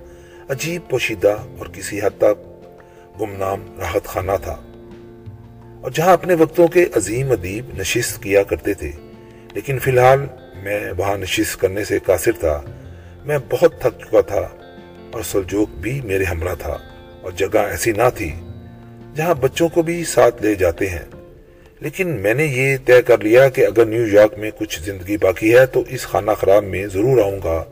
عجیب 0.48 0.90
پوشیدہ 0.90 1.36
اور 1.58 1.66
کسی 1.66 2.00
حد 2.00 2.18
تک 2.18 2.46
گمنام 3.20 3.60
راحت 3.78 4.04
خانہ 4.04 4.32
تھا۔ 4.42 4.71
اور 5.82 5.90
جہاں 5.90 6.12
اپنے 6.12 6.34
وقتوں 6.34 6.68
کے 6.68 6.86
عظیم 6.94 7.32
ادیب 7.32 7.66
نشست 7.78 8.22
کیا 8.22 8.42
کرتے 8.42 8.74
تھے، 8.74 8.90
لیکن 9.52 9.78
فی 9.78 9.90
الحال 9.90 10.26
میں 10.62 10.92
وہاں 10.96 11.16
نشست 11.18 11.60
کرنے 11.60 11.84
سے 11.84 11.98
قاصر 11.98 12.32
تھا۔ 12.40 12.62
میں 13.24 13.38
بہت 13.50 13.80
تھک 13.80 14.00
چکا 14.00 14.20
تھا 14.20 14.48
اور 15.10 15.22
سلجوک 15.22 15.70
بھی 15.70 16.00
میرے 16.00 16.24
ہمراہ 16.24 16.54
تھا 16.58 16.78
اور 17.22 17.32
جگہ 17.32 17.58
ایسی 17.58 17.92
نہ 17.92 18.08
تھی 18.14 18.30
جہاں 19.14 19.34
بچوں 19.34 19.68
کو 19.68 19.82
بھی 19.82 20.04
ساتھ 20.04 20.42
لے 20.42 20.54
جاتے 20.54 20.88
ہیں۔ 20.88 21.04
لیکن 21.80 22.08
میں 22.08 22.34
نے 22.34 22.44
یہ 22.44 22.76
طے 22.84 23.02
کر 23.02 23.18
لیا 23.18 23.48
کہ 23.48 23.66
اگر 23.66 23.86
نیو 23.86 24.06
یارک 24.06 24.38
میں 24.38 24.50
کچھ 24.58 24.82
زندگی 24.82 25.16
باقی 25.16 25.54
ہے 25.54 25.66
تو 25.66 25.82
اس 25.88 26.02
خانہ 26.02 26.30
خراب 26.30 26.64
میں 26.64 26.86
ضرور 26.86 27.22
آؤں 27.22 27.40
گا 27.44 27.64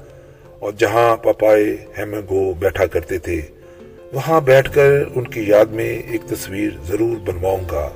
اور 0.58 0.72
جہاں 0.78 1.16
پپائے 1.16 1.76
ہیمگو 1.98 2.52
بیٹھا 2.54 2.86
کرتے 2.86 3.18
تھے 3.18 3.40
وہاں 4.12 4.40
بیٹھ 4.40 4.70
کر 4.74 4.92
ان 5.14 5.26
کی 5.26 5.42
یاد 5.46 5.72
میں 5.72 5.90
ایک 6.10 6.22
تصویر 6.28 6.70
ضرور 6.86 7.16
بنواؤں 7.26 7.64
گا۔ 7.70 7.88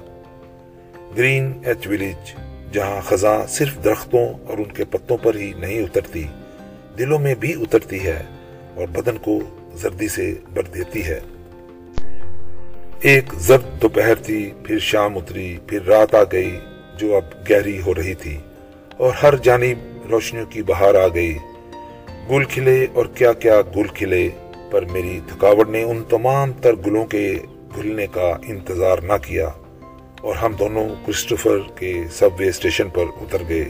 گرین 1.16 1.52
ایچ 1.64 1.86
ولیج 1.86 2.32
جہاں 2.72 3.00
خزاں 3.00 3.36
صرف 3.46 3.82
درختوں 3.84 4.26
اور 4.44 4.58
ان 4.58 4.70
کے 4.74 4.84
پتوں 4.84 5.16
پر 5.22 5.34
ہی 5.34 5.50
نہیں 5.56 5.80
اترتی، 5.80 6.24
دلوں 6.98 7.18
میں 7.18 7.34
بھی 7.34 7.52
اترتی 7.62 8.04
ہے 8.04 8.20
اور 8.74 8.86
بدن 8.88 9.18
کو 9.18 9.38
زردی 9.74 10.08
سے 10.08 10.32
بر 10.54 10.62
دیتی 10.74 11.04
ہے۔ 11.04 11.18
ایک 13.00 13.32
زرد 13.38 13.82
دوپہر 13.82 14.14
تھی، 14.22 14.50
پھر 14.64 14.78
شام 14.82 15.16
اتری، 15.18 15.56
پھر 15.66 15.82
رات 15.82 16.14
آ 16.14 16.22
گئی 16.32 16.56
جو 16.98 17.16
اب 17.16 17.34
گہری 17.50 17.78
ہو 17.86 17.94
رہی 17.94 18.14
تھی، 18.14 18.36
اور 18.96 19.12
ہر 19.22 19.36
جانب 19.42 20.10
روشنیوں 20.10 20.46
کی 20.46 20.62
بہار 20.62 20.94
آ 20.94 21.06
گئی۔ 21.14 21.36
گل 22.30 22.44
کھلے 22.44 22.86
اور 22.92 23.06
کیا 23.14 23.32
کیا 23.32 23.60
گل 23.76 23.88
کھلے 23.94 24.28
پر 24.70 24.84
میری 24.84 25.20
تھکاوٹ 25.26 25.68
نے 25.68 25.82
ان 25.82 26.02
تمام 26.08 26.52
تر 26.52 26.74
گلوں 26.86 27.06
کے 27.06 27.38
گھلنے 27.74 28.06
کا 28.06 28.36
انتظار 28.46 28.98
نہ 28.98 29.12
کیا 29.22 29.48
اور 30.20 30.36
ہم 30.36 30.52
دونوں 30.52 30.88
کرسٹوفر 31.06 31.58
کے 31.74 32.02
سب 32.12 32.30
وے 32.38 32.48
اسٹیشن 32.48 32.88
پر 32.88 33.04
اتر 33.20 33.42
گئے 33.48 33.68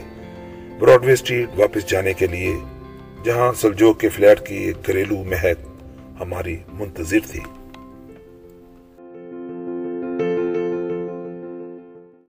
براڈ 0.79 1.05
وے 1.05 1.13
اسٹریٹ 1.13 1.49
واپس 1.57 1.89
جانے 1.89 2.13
کے 2.13 2.27
لیے، 2.27 2.55
جہاں 3.23 3.53
سلجوک 3.53 3.99
کے 3.99 4.09
فلیٹ 4.09 4.47
کی 4.47 4.55
ایک 4.55 4.87
گھریلو 4.87 5.23
مہک 5.23 5.67
ہماری 6.21 6.57
منتظر 6.73 7.19
تھی۔ 7.31 7.39